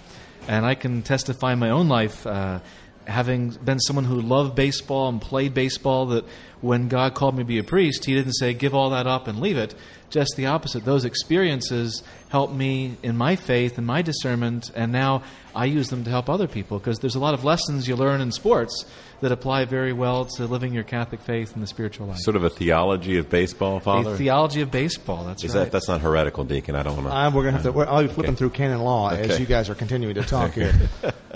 And 0.48 0.66
I 0.66 0.76
can 0.76 1.02
testify 1.02 1.54
in 1.54 1.60
my 1.60 1.72
own 1.72 1.90
life, 1.90 2.26
uh, 2.26 2.60
having 3.06 3.50
been 3.50 3.80
someone 3.80 4.06
who 4.06 4.22
loved 4.22 4.56
baseball 4.56 5.10
and 5.10 5.22
played 5.22 5.54
baseball, 5.54 6.08
that 6.08 6.26
when 6.62 6.88
God 6.88 7.14
called 7.14 7.36
me 7.36 7.44
to 7.44 7.48
be 7.48 7.60
a 7.60 7.64
priest, 7.64 8.06
He 8.06 8.14
didn't 8.14 8.34
say, 8.34 8.54
give 8.54 8.74
all 8.74 8.90
that 8.92 9.08
up 9.08 9.28
and 9.28 9.40
leave 9.40 9.58
it. 9.58 9.76
Just 10.10 10.36
the 10.38 10.46
opposite. 10.46 10.86
Those 10.86 11.04
experiences 11.04 12.02
helped 12.30 12.54
me 12.54 12.96
in 13.04 13.18
my 13.18 13.36
faith 13.36 13.78
and 13.78 13.86
my 13.86 14.02
discernment, 14.02 14.72
and 14.74 14.92
now 14.94 15.22
I 15.54 15.66
use 15.66 15.90
them 15.90 16.06
to 16.06 16.10
help 16.10 16.30
other 16.30 16.48
people 16.48 16.80
because 16.80 17.00
there's 17.00 17.16
a 17.16 17.20
lot 17.20 17.34
of 17.34 17.44
lessons 17.44 17.88
you 17.90 17.96
learn 17.98 18.22
in 18.22 18.32
sports 18.32 18.86
that 19.20 19.32
apply 19.34 19.66
very 19.66 19.92
well 19.92 20.24
to 20.24 20.46
living 20.46 20.74
your 20.74 20.84
Catholic 20.86 21.20
faith 21.22 21.54
and 21.56 21.62
the 21.62 21.68
spiritual 21.68 22.08
life. 22.08 22.20
Sort 22.20 22.38
of 22.38 22.44
a 22.46 22.50
theology 22.50 23.18
of 23.18 23.30
baseball, 23.30 23.82
Father. 23.82 24.12
a 24.14 24.18
theology 24.18 24.62
of 24.62 24.72
baseball. 24.72 25.26
That's 25.26 25.44
Is 25.44 25.54
right. 25.54 25.64
that 25.64 25.72
that's 25.74 25.90
not 25.90 26.00
heretical, 26.00 26.46
Deacon? 26.46 26.76
I 26.76 26.84
don't 26.84 26.96
want 26.96 27.08
to. 27.08 27.14
Uh, 27.14 27.30
we're 27.32 27.44
gonna 27.44 27.54
have 27.54 27.64
to. 27.64 27.72
We're, 27.74 27.86
I'll 27.88 28.02
be 28.04 28.08
flipping 28.08 28.32
Okay. 28.32 28.38
through 28.38 28.52
canon 28.52 28.80
law 28.80 29.10
as 29.10 29.40
you 29.40 29.46
guys 29.46 29.70
are 29.70 29.76
continuing 29.76 30.16
to 30.16 30.24
talk 30.24 30.52
here. 30.54 30.74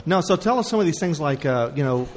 no, 0.05 0.21
so 0.21 0.37
tell 0.37 0.59
us 0.59 0.69
some 0.69 0.79
of 0.79 0.85
these 0.85 0.99
things. 0.99 1.19
Like 1.19 1.45
uh, 1.45 1.71
you 1.75 1.83
know, 1.83 2.07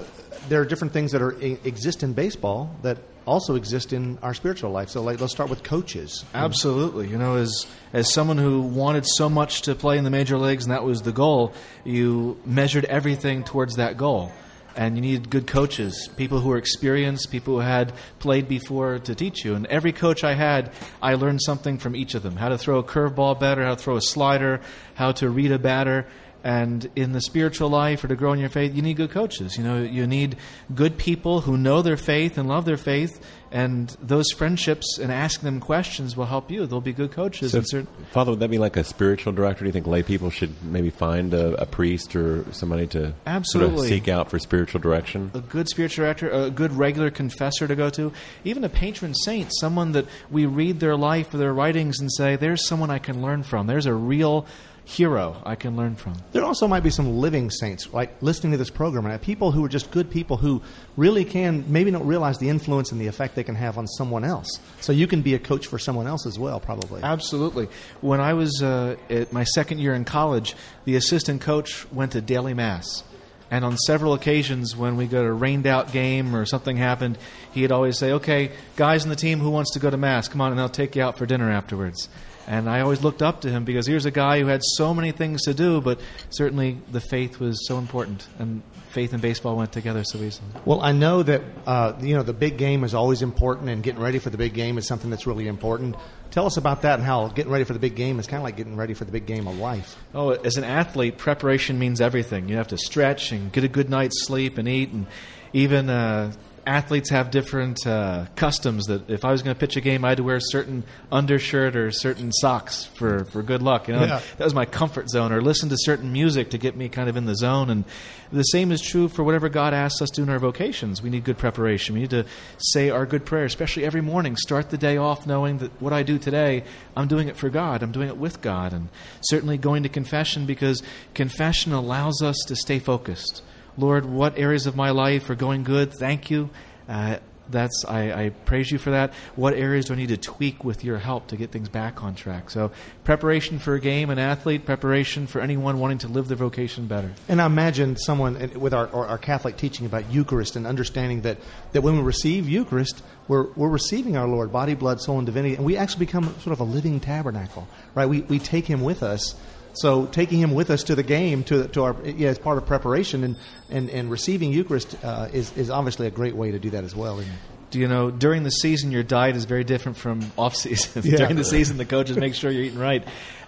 there 0.49 0.61
are 0.61 0.65
different 0.65 0.93
things 0.93 1.13
that 1.13 1.23
are 1.23 1.33
exist 1.41 2.03
in 2.03 2.13
baseball 2.13 2.75
that 2.83 2.99
also 3.27 3.55
exist 3.55 3.93
in 3.93 4.19
our 4.23 4.35
spiritual 4.35 4.71
life. 4.71 4.91
So 4.91 5.03
like, 5.03 5.21
let's 5.21 5.33
start 5.33 5.51
with 5.51 5.63
coaches. 5.63 6.25
Absolutely. 6.35 7.09
You 7.09 7.19
know, 7.19 7.37
as 7.37 7.67
as 7.93 8.13
someone 8.13 8.39
who 8.39 8.61
wanted 8.61 9.07
so 9.07 9.29
much 9.29 9.63
to 9.63 9.75
play 9.75 9.99
in 9.99 10.05
the 10.05 10.11
major 10.11 10.37
leagues 10.37 10.65
and 10.65 10.73
that 10.73 10.85
was 10.85 11.03
the 11.03 11.13
goal, 11.13 11.53
you 11.85 12.41
measured 12.45 12.85
everything 12.87 13.45
towards 13.45 13.77
that 13.77 13.97
goal. 13.97 14.33
And 14.77 14.97
you 14.97 15.03
needed 15.03 15.31
good 15.31 15.47
coaches, 15.47 16.09
people 16.17 16.41
who 16.41 16.49
were 16.49 16.57
experienced, 16.57 17.31
people 17.31 17.55
who 17.55 17.61
had 17.61 17.93
played 18.19 18.49
before 18.49 18.99
to 18.99 19.15
teach 19.15 19.45
you. 19.45 19.55
And 19.55 19.67
every 19.67 19.93
coach 19.93 20.25
I 20.25 20.35
had, 20.35 20.73
I 21.01 21.15
learned 21.15 21.43
something 21.43 21.79
from 21.79 21.95
each 21.95 22.17
of 22.17 22.25
them 22.25 22.35
how 22.35 22.49
to 22.49 22.59
throw 22.59 22.79
a 22.79 22.83
curveball 22.83 23.39
better, 23.39 23.63
how 23.65 23.77
to 23.77 23.81
throw 23.81 23.97
a 23.97 24.03
slider, 24.03 24.61
how 24.95 25.13
to 25.13 25.31
read 25.31 25.53
a 25.53 25.61
batter. 25.61 26.07
And 26.45 26.91
in 26.95 27.13
the 27.13 27.23
spiritual 27.23 27.71
life 27.71 28.05
or 28.05 28.09
to 28.09 28.17
grow 28.17 28.35
in 28.35 28.39
your 28.39 28.51
faith, 28.51 28.75
you 28.75 28.83
need 28.83 28.99
good 28.99 29.11
coaches. 29.11 29.57
You 29.57 29.65
know, 29.65 29.83
you 29.83 30.07
need 30.07 30.37
good 30.75 30.99
people 30.99 31.41
who 31.41 31.57
know 31.57 31.81
their 31.81 31.97
faith 31.97 32.37
and 32.37 32.47
love 32.47 32.67
their 32.67 32.77
faith. 32.77 33.19
And 33.51 33.89
those 34.03 34.31
friendships 34.31 34.99
and 34.99 35.11
asking 35.11 35.45
them 35.47 35.61
questions 35.61 36.17
will 36.17 36.27
help 36.27 36.51
you. 36.51 36.67
They'll 36.67 36.83
be 36.83 36.93
good 36.93 37.13
coaches. 37.13 37.53
So, 37.53 37.63
certain, 37.63 37.87
Father, 38.11 38.33
would 38.33 38.41
that 38.41 38.51
be 38.51 38.59
like 38.59 38.77
a 38.77 38.85
spiritual 38.85 39.33
director? 39.33 39.61
Do 39.61 39.67
you 39.67 39.73
think 39.73 39.87
lay 39.87 40.03
people 40.03 40.29
should 40.29 40.63
maybe 40.63 40.91
find 40.91 41.33
a, 41.33 41.63
a 41.63 41.65
priest 41.65 42.15
or 42.15 42.45
somebody 42.53 42.89
to 42.89 42.99
sort 42.99 43.09
of 43.09 43.23
Absolutely. 43.27 43.89
seek 43.89 44.09
out 44.09 44.29
for 44.29 44.39
spiritual 44.39 44.81
direction? 44.81 45.31
a 45.33 45.41
good 45.41 45.69
spiritual 45.69 46.05
director, 46.05 46.29
a 46.29 46.51
good 46.51 46.73
regular 46.73 47.11
confessor 47.11 47.67
to 47.67 47.75
go 47.75 47.89
to, 47.91 48.13
even 48.45 48.65
a 48.65 48.69
patron 48.69 49.15
saint, 49.15 49.51
someone 49.55 49.93
that 49.93 50.07
we 50.31 50.45
read 50.45 50.81
their 50.81 50.97
life 50.97 51.33
or 51.33 51.39
their 51.39 51.55
writings 51.55 52.01
and 52.01 52.13
say, 52.13 52.37
there's 52.37 52.67
someone 52.67 52.91
I 52.91 52.99
can 52.99 53.23
learn 53.23 53.45
from. 53.45 53.67
There's 53.67 53.87
a 53.87 53.95
real 53.95 54.47
hero 54.85 55.41
I 55.45 55.55
can 55.55 55.77
learn 55.77 55.97
from. 55.97 56.15
There 56.33 56.45
also 56.45 56.69
might 56.69 56.83
be 56.83 56.91
some 56.91 57.19
living 57.19 57.51
saints, 57.51 57.93
like 57.93 58.21
listening 58.23 58.53
to 58.53 58.59
this 58.59 58.71
program, 58.71 59.07
and 59.07 59.21
people 59.21 59.51
who 59.51 59.65
are 59.65 59.69
just 59.69 59.91
good 59.91 60.11
people 60.11 60.37
who 60.37 60.63
really 60.97 61.25
can 61.25 61.65
maybe 61.69 61.91
don't 61.91 62.07
realize 62.07 62.39
the 62.39 62.49
influence 62.49 62.93
and 62.93 63.01
the 63.01 63.07
effect 63.07 63.35
they 63.35 63.45
can 63.45 63.55
have 63.55 63.79
on 63.79 63.87
someone 63.87 64.25
else. 64.25 64.61
So 64.81 64.93
you 64.93 65.07
can 65.07 65.23
be 65.23 65.35
a 65.35 65.39
coach 65.39 65.67
for 65.67 65.79
someone 65.79 66.07
else 66.07 66.27
as 66.27 66.39
well, 66.39 66.61
probably. 66.61 67.03
Absolutely. 67.03 67.69
When 68.01 68.21
I 68.21 68.35
was 68.35 68.63
uh, 68.63 68.97
at 69.09 69.33
my 69.33 69.45
second 69.45 69.79
year 69.79 69.95
in 69.95 70.05
college, 70.05 70.55
the 70.85 70.97
assistant 70.97 71.41
coach 71.41 71.91
went 71.91 72.13
to 72.13 72.21
daily 72.21 72.55
mass. 72.55 73.05
And 73.51 73.65
on 73.65 73.77
several 73.77 74.15
occasions, 74.15 74.77
when 74.77 74.97
we 74.97 75.07
got 75.07 75.25
a 75.25 75.33
rained 75.33 75.67
out 75.67 75.93
game 75.93 76.35
or 76.35 76.45
something 76.45 76.77
happened, 76.77 77.19
he'd 77.53 77.71
always 77.71 77.99
say, 77.99 78.13
Okay, 78.13 78.51
guys 78.77 79.05
in 79.05 79.11
the 79.11 79.17
team, 79.17 79.39
who 79.39 79.51
wants 79.51 79.73
to 79.75 79.79
go 79.79 79.91
to 79.91 79.97
mass? 79.97 80.29
Come 80.29 80.41
on, 80.41 80.51
and 80.51 80.61
I'll 80.61 80.69
take 80.69 80.97
you 80.97 81.03
out 81.03 81.19
for 81.19 81.27
dinner 81.27 81.51
afterwards. 81.51 82.09
And 82.47 82.69
I 82.69 82.81
always 82.81 83.03
looked 83.03 83.23
up 83.23 83.43
to 83.43 83.51
him 83.51 83.65
because 83.65 83.87
here's 83.87 84.05
a 84.05 84.11
guy 84.11 84.41
who 84.41 84.47
had 84.47 84.63
so 84.63 84.93
many 84.93 85.13
things 85.13 85.43
to 85.43 85.55
do, 85.55 85.81
but 85.81 86.01
certainly 86.31 86.79
the 86.93 87.01
faith 87.01 87.41
was 87.41 87.67
so 87.67 87.79
important. 87.79 88.27
And 88.39 88.63
faith 88.95 89.13
and 89.13 89.21
baseball 89.21 89.57
went 89.57 89.73
together 89.73 90.05
so 90.05 90.19
easily. 90.19 90.49
Well, 90.65 90.81
I 90.81 90.93
know 90.93 91.23
that 91.23 91.43
uh, 91.67 91.95
you 92.01 92.15
know 92.15 92.23
the 92.23 92.33
big 92.33 92.57
game 92.57 92.85
is 92.85 92.95
always 92.95 93.23
important, 93.23 93.69
and 93.69 93.83
getting 93.83 94.01
ready 94.01 94.19
for 94.19 94.31
the 94.31 94.39
big 94.39 94.55
game 94.55 94.79
is 94.79 94.87
something 94.87 95.11
that's 95.11 95.27
really 95.27 95.49
important. 95.49 95.97
Tell 96.31 96.47
us 96.47 96.57
about 96.57 96.83
that 96.83 96.95
and 96.95 97.03
how 97.03 97.29
getting 97.29 97.53
ready 97.53 97.65
for 97.65 97.73
the 97.73 97.79
big 97.79 97.97
game 97.97 98.19
is 98.19 98.27
kind 98.27 98.39
of 98.39 98.45
like 98.45 98.57
getting 98.57 98.77
ready 98.77 98.95
for 98.95 99.05
the 99.05 99.13
big 99.13 99.27
game 99.27 99.47
of 99.47 99.59
life. 99.59 99.97
Oh, 100.15 100.31
as 100.31 100.57
an 100.57 100.65
athlete, 100.65 101.19
preparation 101.19 101.79
means 101.79 102.01
everything. 102.01 102.49
You 102.49 102.57
have 102.57 102.69
to 102.69 102.79
stretch 102.79 103.33
and 103.33 103.53
get 103.53 103.65
a 103.65 103.69
good 103.69 103.91
night's 103.91 104.25
sleep 104.25 104.59
and 104.59 104.69
eat, 104.69 104.91
and 104.91 105.07
even 105.53 105.91
uh, 105.91 106.33
athletes 106.67 107.11
have 107.11 107.31
different 107.31 107.87
uh, 107.87 108.27
customs. 108.37 108.87
That 108.87 109.09
if 109.11 109.25
I 109.25 109.33
was 109.33 109.43
going 109.43 109.55
to 109.55 109.59
pitch 109.59 109.77
a 109.77 109.81
game, 109.81 110.05
I 110.05 110.11
had 110.11 110.19
to 110.19 110.25
wear 110.25 110.37
a 110.37 110.41
certain 110.43 110.85
undershirt 111.13 111.77
or 111.77 111.91
certain 111.91 112.33
socks 112.33 112.85
for, 112.85 113.25
for 113.27 113.43
good 113.43 113.63
luck. 113.63 113.89
You 113.89 113.95
know, 113.95 114.05
Yeah. 114.05 114.21
that 114.39 114.45
was 114.45 114.55
my 114.55 114.65
comfort 114.65 115.09
zone. 115.11 115.33
Or 115.33 115.41
listen 115.41 115.69
to 115.69 115.77
certain 115.79 116.13
music 116.13 116.51
to 116.51 116.59
get 116.59 116.77
me 116.77 116.89
kind 116.89 117.09
of 117.09 117.17
in 117.17 117.27
the 117.27 117.35
zone. 117.37 117.71
And 117.71 117.85
the 118.33 118.43
same 118.43 118.73
is 118.73 118.81
true 118.81 119.09
for 119.09 119.23
whatever 119.23 119.49
God 119.49 119.75
asks 119.75 120.01
us 120.03 120.11
to 120.11 120.17
do 120.17 120.23
in 120.25 120.29
our 120.31 120.39
vocations. 120.39 121.03
We 121.03 121.11
need 121.11 121.25
good 121.25 121.39
preparation. 121.39 121.95
We 121.95 122.01
need 122.01 122.11
to 122.11 122.25
say 122.59 122.91
our 122.91 123.07
good 123.07 123.25
prayer, 123.25 123.45
especially 123.45 123.85
every 123.85 124.01
morning. 124.01 124.37
Start 124.37 124.71
the 124.71 124.79
day 124.79 124.97
off 124.97 125.27
knowing 125.27 125.59
that 125.59 125.71
what 125.81 125.93
I 125.93 126.03
do 126.03 126.19
today, 126.19 126.65
I'm 126.97 127.09
doing 127.09 127.29
it 127.29 127.37
for 127.37 127.49
God. 127.51 127.83
I'm 127.83 127.93
doing 127.93 128.09
it 128.09 128.17
with 128.17 128.41
God. 128.41 128.73
And 128.73 128.89
certainly 129.23 129.59
going 129.59 129.83
to 129.85 129.89
confession 129.89 130.47
because 130.47 130.83
confession 131.15 131.73
allows 131.73 132.23
us 132.23 132.37
to 132.49 132.57
stay 132.57 132.79
focused. 132.79 133.43
Lord, 133.77 134.05
what 134.05 134.39
areas 134.39 134.67
of 134.67 134.77
my 134.77 134.91
life 134.91 135.29
are 135.31 135.35
going 135.35 135.65
good? 135.65 135.93
Thank 135.93 136.31
you. 136.31 136.51
Uh, 136.89 137.17
that's 137.49 137.85
I, 137.85 138.25
I 138.25 138.29
praise 138.31 138.71
you 138.71 138.79
for 138.79 138.91
that. 138.91 139.13
What 139.37 139.55
areas 139.55 139.87
do 139.87 139.95
I 139.95 139.97
need 139.97 140.09
to 140.09 140.17
tweak 140.17 140.65
with 140.65 140.85
your 140.85 140.99
help 140.99 141.29
to 141.29 141.37
get 141.37 141.51
things 141.51 141.69
back 141.69 142.03
on 142.03 142.15
track? 142.15 142.51
So, 142.51 142.71
preparation 143.05 143.59
for 143.59 143.75
a 143.75 143.81
game, 143.81 144.11
an 144.11 144.19
athlete, 144.19 144.65
preparation 144.65 145.27
for 145.27 145.41
anyone 145.41 145.79
wanting 145.79 145.99
to 145.99 146.09
live 146.09 146.29
their 146.29 146.37
vocation 146.37 146.87
better. 146.87 147.13
And 147.29 147.41
I 147.43 147.47
imagine 147.47 147.97
someone 147.97 148.53
with 148.55 148.73
our, 148.73 148.89
our, 148.89 149.07
our 149.07 149.19
Catholic 149.19 149.57
teaching 149.57 149.87
about 149.87 150.11
Eucharist 150.11 150.57
and 150.57 150.67
understanding 150.67 151.23
that, 151.23 151.39
that 151.73 151.83
when 151.83 151.97
we 151.97 152.03
receive 152.03 152.49
Eucharist, 152.49 153.03
we're, 153.29 153.51
we're 153.53 153.69
receiving 153.69 154.17
our 154.17 154.27
Lord, 154.27 154.53
body, 154.53 154.75
blood, 154.75 155.01
soul, 155.01 155.19
and 155.19 155.27
divinity, 155.27 155.55
and 155.55 155.65
we 155.65 155.77
actually 155.77 156.07
become 156.07 156.25
sort 156.41 156.53
of 156.53 156.61
a 156.61 156.65
living 156.65 157.01
tabernacle, 157.01 157.69
right? 157.95 158.07
We, 158.07 158.23
we 158.23 158.39
take 158.39 158.67
Him 158.67 158.83
with 158.83 159.03
us 159.03 159.35
So 159.75 160.07
taking 160.07 160.39
him 160.39 160.55
with 160.55 160.71
us 160.71 160.85
to 160.85 160.95
the 160.95 161.03
game, 161.03 161.45
to 161.45 161.69
to 161.69 161.83
our 161.83 161.97
yeah, 162.05 162.29
as 162.29 162.39
part 162.39 162.59
of 162.59 162.67
preparation 162.67 163.25
and 163.25 163.37
and, 163.71 163.91
and 163.91 164.11
receiving 164.11 164.53
Eucharist 164.53 164.97
uh, 165.05 165.29
is 165.33 165.57
is 165.57 165.71
obviously 165.71 166.07
a 166.07 166.11
great 166.11 166.37
way 166.37 166.53
to 166.53 166.59
do 166.59 166.71
that 166.71 166.85
as 166.85 166.95
well. 166.95 167.19
isn't 167.19 167.33
it? 167.33 167.39
Do 167.71 167.81
you 167.81 167.89
know 167.89 168.11
during 168.13 168.45
the 168.45 168.51
season 168.51 168.93
your 168.93 169.03
diet 169.03 169.35
is 169.35 169.47
very 169.47 169.65
different 169.65 169.99
from 169.99 170.31
off 170.39 170.55
season? 170.55 171.03
Yeah. 171.11 171.17
during 171.19 171.37
the 171.37 171.45
season, 171.45 171.77
the 171.77 171.85
coaches 171.85 172.17
make 172.17 172.35
sure 172.35 172.51
you're 172.53 172.63
eating 172.63 172.79
right, 172.79 173.05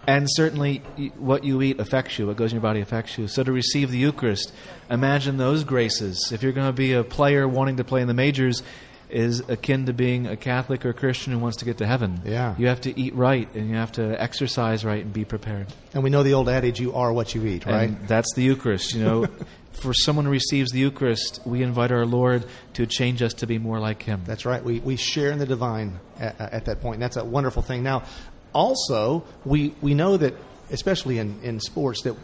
and 0.08 0.26
certainly 0.28 0.78
what 1.16 1.44
you 1.44 1.62
eat 1.62 1.78
affects 1.78 2.18
you. 2.18 2.26
What 2.26 2.36
goes 2.36 2.50
in 2.50 2.56
your 2.56 2.62
body 2.62 2.80
affects 2.80 3.16
you. 3.18 3.28
So 3.28 3.44
to 3.44 3.52
receive 3.52 3.92
the 3.92 3.98
Eucharist, 3.98 4.52
imagine 4.90 5.36
those 5.36 5.62
graces. 5.62 6.32
If 6.32 6.42
you're 6.42 6.52
going 6.52 6.66
to 6.66 6.72
be 6.72 6.92
a 6.94 7.04
player 7.04 7.46
wanting 7.46 7.76
to 7.76 7.84
play 7.84 8.00
in 8.00 8.08
the 8.08 8.14
majors. 8.14 8.64
Is 9.09 9.40
akin 9.49 9.87
to 9.87 9.92
being 9.92 10.27
a 10.27 10.37
Catholic 10.37 10.85
or 10.85 10.92
Christian 10.92 11.33
who 11.33 11.38
wants 11.38 11.59
to 11.59 11.64
get 11.64 11.79
to 11.79 11.87
heaven. 11.87 12.21
Yeah. 12.25 12.55
You 12.59 12.66
have 12.66 12.81
to 12.83 12.99
eat 12.99 13.14
right 13.14 13.49
and 13.55 13.71
you 13.71 13.77
have 13.77 13.92
to 13.92 14.21
exercise 14.21 14.85
right 14.85 15.05
and 15.05 15.12
be 15.12 15.25
prepared. 15.25 15.69
And 15.95 16.03
we 16.03 16.11
know 16.11 16.23
the 16.23 16.35
old 16.35 16.49
adage, 16.49 16.81
"You 16.81 16.95
are 16.95 17.12
what 17.12 17.35
you 17.35 17.45
eat," 17.47 17.66
right? 17.66 17.88
And 17.88 18.09
that's 18.09 18.35
the 18.35 18.42
Eucharist. 18.42 18.95
You 18.95 19.05
know, 19.05 19.27
for 19.77 19.92
someone 19.92 20.25
who 20.25 20.31
receives 20.31 20.73
the 20.73 20.79
Eucharist, 20.79 21.40
we 21.45 21.62
invite 21.62 21.92
our 21.92 22.07
Lord 22.07 22.45
to 22.75 22.87
change 22.87 23.23
us 23.23 23.35
to 23.35 23.47
be 23.47 23.59
more 23.59 23.79
like 23.79 24.03
Him. 24.03 24.23
That's 24.25 24.45
right. 24.45 24.62
We, 24.62 24.81
we 24.81 24.97
share 24.97 25.31
in 25.31 25.38
the 25.38 25.47
divine 25.47 26.01
at, 26.19 26.40
at 26.40 26.64
that 26.66 26.81
point. 26.81 26.95
And 26.95 27.03
that's 27.03 27.16
a 27.16 27.25
wonderful 27.25 27.62
thing. 27.62 27.83
Now, 27.83 28.05
also, 28.53 29.25
we, 29.45 29.75
we 29.81 29.95
know 29.95 30.16
that, 30.16 30.35
especially 30.71 31.19
in, 31.19 31.40
in 31.42 31.61
sports, 31.61 32.03
that 32.03 32.16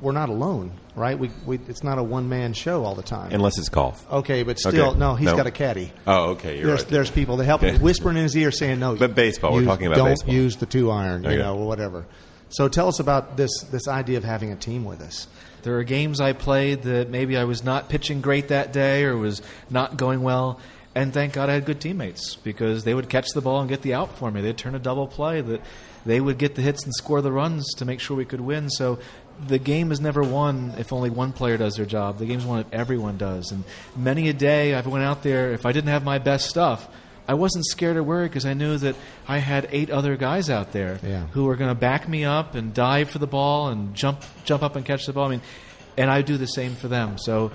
we're 0.00 0.12
not 0.12 0.28
alone, 0.28 0.72
right? 0.94 1.18
We, 1.18 1.30
we, 1.46 1.58
it's 1.68 1.82
not 1.82 1.98
a 1.98 2.02
one 2.02 2.28
man 2.28 2.52
show 2.52 2.84
all 2.84 2.94
the 2.94 3.02
time. 3.02 3.32
Unless 3.32 3.58
it's 3.58 3.68
golf. 3.68 4.04
okay, 4.10 4.42
but 4.42 4.58
still, 4.58 4.90
Okay. 4.90 4.98
no, 4.98 5.14
he's 5.14 5.26
No. 5.26 5.36
got 5.36 5.46
a 5.46 5.50
caddy. 5.50 5.92
Oh, 6.06 6.30
okay. 6.30 6.56
You're 6.58 6.66
There's, 6.68 6.82
right. 6.82 6.90
there's 6.90 7.10
people 7.10 7.36
that 7.38 7.44
help 7.44 7.60
him, 7.62 7.80
whispering 7.80 8.16
in 8.16 8.22
his 8.24 8.36
ear, 8.36 8.50
saying, 8.50 8.78
"No." 8.80 8.96
But 8.96 9.14
baseball, 9.14 9.52
we're 9.54 9.64
talking 9.64 9.86
about 9.86 9.96
don't 9.96 10.08
baseball. 10.10 10.34
use 10.34 10.56
the 10.56 10.66
two 10.66 10.90
iron, 10.90 11.22
you 11.24 11.30
Okay. 11.30 11.38
know, 11.38 11.56
or 11.56 11.66
whatever. 11.66 12.06
So 12.50 12.68
tell 12.68 12.88
us 12.88 12.98
about 13.00 13.36
this 13.36 13.50
this 13.70 13.86
idea 13.88 14.18
of 14.18 14.24
having 14.24 14.50
a 14.52 14.56
team 14.56 14.84
with 14.84 15.00
us. 15.00 15.26
There 15.62 15.76
are 15.78 15.84
games 15.84 16.20
I 16.20 16.32
played 16.32 16.82
that 16.84 17.10
maybe 17.10 17.36
I 17.36 17.44
was 17.44 17.62
not 17.64 17.88
pitching 17.88 18.20
great 18.20 18.48
that 18.48 18.72
day 18.72 19.04
or 19.04 19.16
was 19.16 19.42
not 19.70 19.96
going 19.96 20.22
well. 20.22 20.60
And 20.94 21.12
thank 21.12 21.34
God 21.34 21.50
I 21.50 21.54
had 21.54 21.64
good 21.66 21.80
teammates 21.80 22.36
because 22.36 22.84
they 22.84 22.94
would 22.94 23.08
catch 23.08 23.28
the 23.34 23.40
ball 23.40 23.60
and 23.60 23.68
get 23.68 23.82
the 23.82 23.94
out 23.94 24.16
for 24.18 24.30
me. 24.30 24.40
They'd 24.40 24.56
turn 24.56 24.74
a 24.74 24.78
double 24.78 25.06
play. 25.06 25.40
That 25.42 25.60
they 26.06 26.20
would 26.20 26.38
get 26.38 26.54
the 26.54 26.62
hits 26.62 26.84
and 26.84 26.94
score 26.94 27.20
the 27.20 27.30
runs 27.30 27.66
to 27.76 27.84
make 27.84 28.00
sure 28.00 28.16
we 28.16 28.24
could 28.24 28.40
win. 28.40 28.70
So 28.70 28.98
the 29.46 29.58
game 29.58 29.92
is 29.92 30.00
never 30.00 30.22
won 30.22 30.74
if 30.78 30.92
only 30.92 31.10
one 31.10 31.32
player 31.32 31.56
does 31.56 31.74
their 31.76 31.86
job. 31.86 32.18
The 32.18 32.26
game's 32.26 32.44
won 32.44 32.60
if 32.60 32.66
everyone 32.72 33.16
does. 33.18 33.52
And 33.52 33.64
many 33.96 34.28
a 34.28 34.32
day 34.32 34.74
I've 34.74 34.86
went 34.86 35.04
out 35.04 35.22
there 35.22 35.52
if 35.52 35.64
I 35.64 35.72
didn't 35.72 35.90
have 35.90 36.04
my 36.04 36.18
best 36.18 36.48
stuff. 36.48 36.88
I 37.26 37.34
wasn't 37.34 37.66
scared 37.66 37.96
or 37.98 38.02
worried 38.02 38.28
because 38.30 38.46
I 38.46 38.54
knew 38.54 38.78
that 38.78 38.96
I 39.28 39.38
had 39.38 39.68
eight 39.70 39.90
other 39.90 40.16
guys 40.16 40.48
out 40.48 40.72
there 40.72 40.98
Yeah. 41.02 41.26
who 41.32 41.44
were 41.44 41.56
going 41.56 41.68
to 41.68 41.74
back 41.74 42.08
me 42.08 42.24
up 42.24 42.54
and 42.54 42.72
dive 42.72 43.10
for 43.10 43.18
the 43.18 43.26
ball 43.26 43.68
and 43.68 43.94
jump 43.94 44.22
jump 44.44 44.62
up 44.62 44.76
and 44.76 44.84
catch 44.84 45.04
the 45.06 45.12
ball. 45.12 45.26
I 45.26 45.30
mean, 45.32 45.42
and 45.98 46.10
I 46.10 46.22
do 46.22 46.36
the 46.38 46.46
same 46.46 46.74
for 46.74 46.88
them. 46.88 47.18
So 47.18 47.50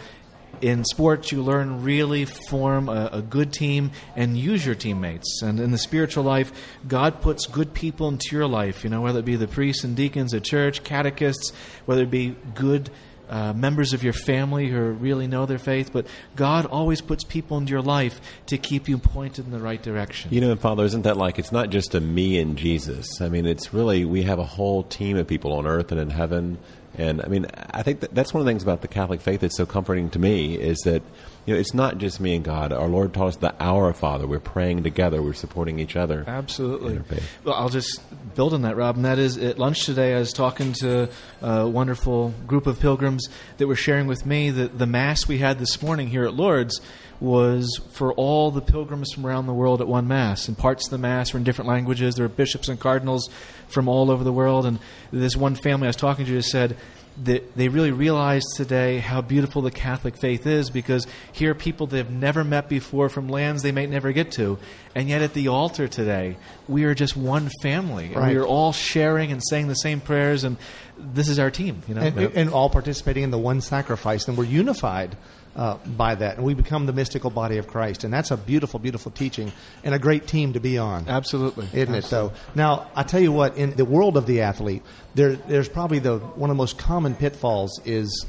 in 0.63 0.85
sports, 0.85 1.29
you 1.33 1.43
learn 1.43 1.83
really 1.83 2.23
form 2.23 2.87
a, 2.87 3.09
a 3.11 3.21
good 3.21 3.51
team 3.51 3.91
and 4.15 4.37
use 4.37 4.65
your 4.65 4.75
teammates. 4.75 5.41
And 5.41 5.59
in 5.59 5.71
the 5.71 5.77
spiritual 5.77 6.23
life, 6.23 6.53
God 6.87 7.21
puts 7.21 7.47
good 7.47 7.73
people 7.73 8.07
into 8.07 8.33
your 8.33 8.47
life. 8.47 8.85
You 8.85 8.89
know, 8.89 9.01
whether 9.01 9.19
it 9.19 9.25
be 9.25 9.35
the 9.35 9.47
priests 9.47 9.83
and 9.83 9.93
deacons 9.93 10.33
at 10.33 10.45
church, 10.45 10.83
catechists, 10.83 11.51
whether 11.85 12.03
it 12.03 12.11
be 12.11 12.35
good. 12.55 12.89
Uh, 13.29 13.51
members 13.53 13.93
of 13.93 14.03
your 14.03 14.13
family 14.13 14.67
who 14.67 14.77
really 14.77 15.25
know 15.27 15.45
their 15.47 15.57
faith, 15.57 15.91
but 15.91 16.05
God 16.35 16.67
always 16.67 17.01
puts 17.01 17.23
people 17.23 17.57
into 17.57 17.71
your 17.71 17.81
life 17.81 18.21
to 18.47 18.57
keep 18.59 18.87
you 18.87 18.99
pointed 18.99 19.45
in 19.45 19.51
the 19.51 19.61
right 19.61 19.81
direction. 19.81 20.31
You 20.31 20.41
know, 20.41 20.55
Father, 20.55 20.83
isn't 20.83 21.03
that 21.03 21.17
like 21.17 21.39
it's 21.39 21.51
not 21.51 21.69
just 21.69 21.95
a 21.95 22.01
me 22.01 22.37
and 22.37 22.57
Jesus? 22.57 23.21
I 23.21 23.29
mean, 23.29 23.47
it's 23.47 23.73
really 23.73 24.05
we 24.05 24.23
have 24.23 24.39
a 24.39 24.45
whole 24.45 24.83
team 24.83 25.17
of 25.17 25.25
people 25.25 25.53
on 25.53 25.65
earth 25.65 25.91
and 25.91 25.99
in 25.99 26.11
heaven. 26.11 26.59
And 26.97 27.21
I 27.21 27.27
mean, 27.27 27.47
I 27.71 27.81
think 27.81 28.01
that 28.01 28.13
that's 28.13 28.33
one 28.33 28.41
of 28.41 28.45
the 28.45 28.51
things 28.51 28.63
about 28.63 28.81
the 28.81 28.87
Catholic 28.87 29.21
faith 29.21 29.41
that's 29.41 29.57
so 29.57 29.65
comforting 29.65 30.09
to 30.11 30.19
me 30.19 30.55
is 30.55 30.77
that 30.79 31.01
you 31.45 31.53
know 31.53 31.59
it's 31.59 31.73
not 31.73 31.97
just 31.97 32.19
me 32.19 32.35
and 32.35 32.45
God. 32.45 32.71
Our 32.71 32.87
Lord 32.87 33.13
taught 33.13 33.29
us 33.29 33.35
the 33.37 33.55
Our 33.59 33.93
Father. 33.93 34.27
We're 34.27 34.39
praying 34.39 34.83
together. 34.83 35.21
We're 35.21 35.33
supporting 35.33 35.79
each 35.79 35.95
other. 35.95 36.23
Absolutely. 36.27 37.01
Well, 37.43 37.55
I'll 37.55 37.69
just 37.69 38.01
build 38.35 38.53
on 38.53 38.61
that, 38.61 38.75
Rob. 38.75 38.95
And 38.95 39.05
that 39.05 39.17
is 39.17 39.37
at 39.37 39.57
lunch 39.57 39.85
today, 39.85 40.15
I 40.15 40.19
was 40.19 40.33
talking 40.33 40.73
to 40.73 41.09
a 41.41 41.67
wonderful 41.67 42.33
group 42.45 42.67
of 42.67 42.79
pilgrims 42.79 43.27
that 43.57 43.67
were 43.67 43.75
sharing 43.75 44.05
with 44.05 44.25
me 44.25 44.51
that 44.51 44.77
the 44.77 44.87
Mass 44.87 45.27
we 45.27 45.39
had 45.39 45.57
this 45.59 45.81
morning 45.81 46.07
here 46.07 46.25
at 46.25 46.35
Lourdes 46.35 46.79
was 47.23 47.79
for 47.93 48.13
all 48.13 48.51
the 48.51 48.61
pilgrims 48.61 49.13
from 49.13 49.25
around 49.25 49.47
the 49.47 49.53
world 49.53 49.81
at 49.81 49.87
one 49.87 50.07
Mass. 50.07 50.47
And 50.47 50.57
parts 50.57 50.85
of 50.85 50.91
the 50.91 50.97
Mass 50.97 51.33
were 51.33 51.37
in 51.37 51.43
different 51.43 51.69
languages. 51.69 52.15
There 52.15 52.25
were 52.25 52.33
bishops 52.33 52.67
and 52.67 52.79
cardinals 52.79 53.29
from 53.69 53.87
all 53.87 54.11
over 54.11 54.23
the 54.23 54.33
world. 54.33 54.65
And 54.65 54.77
this 55.11 55.35
one 55.35 55.55
family 55.55 55.87
I 55.87 55.89
was 55.89 55.95
talking 55.95 56.25
to 56.25 56.31
just 56.31 56.49
said, 56.49 56.75
that 57.23 57.55
they 57.55 57.67
really 57.67 57.91
realized 57.91 58.47
today 58.55 58.97
how 58.97 59.21
beautiful 59.21 59.61
the 59.61 59.71
Catholic 59.71 60.17
faith 60.17 60.47
is 60.47 60.69
because 60.69 61.05
here 61.31 61.51
are 61.51 61.55
people 61.55 61.85
they've 61.85 62.09
never 62.09 62.43
met 62.43 62.67
before 62.67 63.07
from 63.07 63.27
lands 63.27 63.61
they 63.61 63.71
may 63.71 63.85
never 63.85 64.11
get 64.11 64.31
to. 64.31 64.57
And 64.95 65.07
yet 65.07 65.21
at 65.21 65.33
the 65.33 65.47
altar 65.47 65.87
today, 65.87 66.37
we 66.67 66.85
are 66.85 66.93
just 66.93 67.15
one 67.15 67.49
family. 67.61 68.11
Right. 68.13 68.33
we 68.33 68.37
are 68.37 68.45
all 68.45 68.73
sharing 68.73 69.31
and 69.31 69.41
saying 69.43 69.67
the 69.67 69.75
same 69.75 70.01
prayers, 70.01 70.43
and 70.43 70.57
this 70.97 71.29
is 71.29 71.39
our 71.39 71.51
team. 71.51 71.81
You 71.87 71.95
know? 71.95 72.01
and, 72.01 72.17
and 72.19 72.49
all 72.49 72.69
participating 72.69 73.23
in 73.23 73.31
the 73.31 73.37
one 73.37 73.61
sacrifice, 73.61 74.27
and 74.27 74.37
we're 74.37 74.45
unified 74.45 75.15
uh, 75.55 75.77
by 75.85 76.15
that, 76.15 76.37
and 76.37 76.45
we 76.45 76.53
become 76.53 76.85
the 76.85 76.93
mystical 76.93 77.29
body 77.29 77.57
of 77.57 77.67
Christ, 77.67 78.03
and 78.03 78.13
that's 78.13 78.31
a 78.31 78.37
beautiful, 78.37 78.79
beautiful 78.79 79.11
teaching 79.11 79.51
and 79.83 79.93
a 79.93 79.99
great 79.99 80.25
team 80.25 80.53
to 80.53 80.59
be 80.59 80.77
on. 80.77 81.07
Absolutely. 81.07 81.67
isn't 81.73 81.93
it? 81.93 82.05
Though 82.05 82.31
now, 82.55 82.89
I 82.95 83.03
tell 83.03 83.19
you 83.19 83.31
what, 83.31 83.57
in 83.57 83.75
the 83.75 83.85
world 83.85 84.17
of 84.17 84.25
the 84.25 84.41
athlete, 84.41 84.81
there, 85.13 85.35
there's 85.35 85.69
probably 85.69 85.99
the 85.99 86.17
one 86.17 86.49
of 86.49 86.55
the 86.55 86.61
most 86.61 86.77
common 86.77 87.15
pitfalls 87.15 87.79
is 87.85 88.25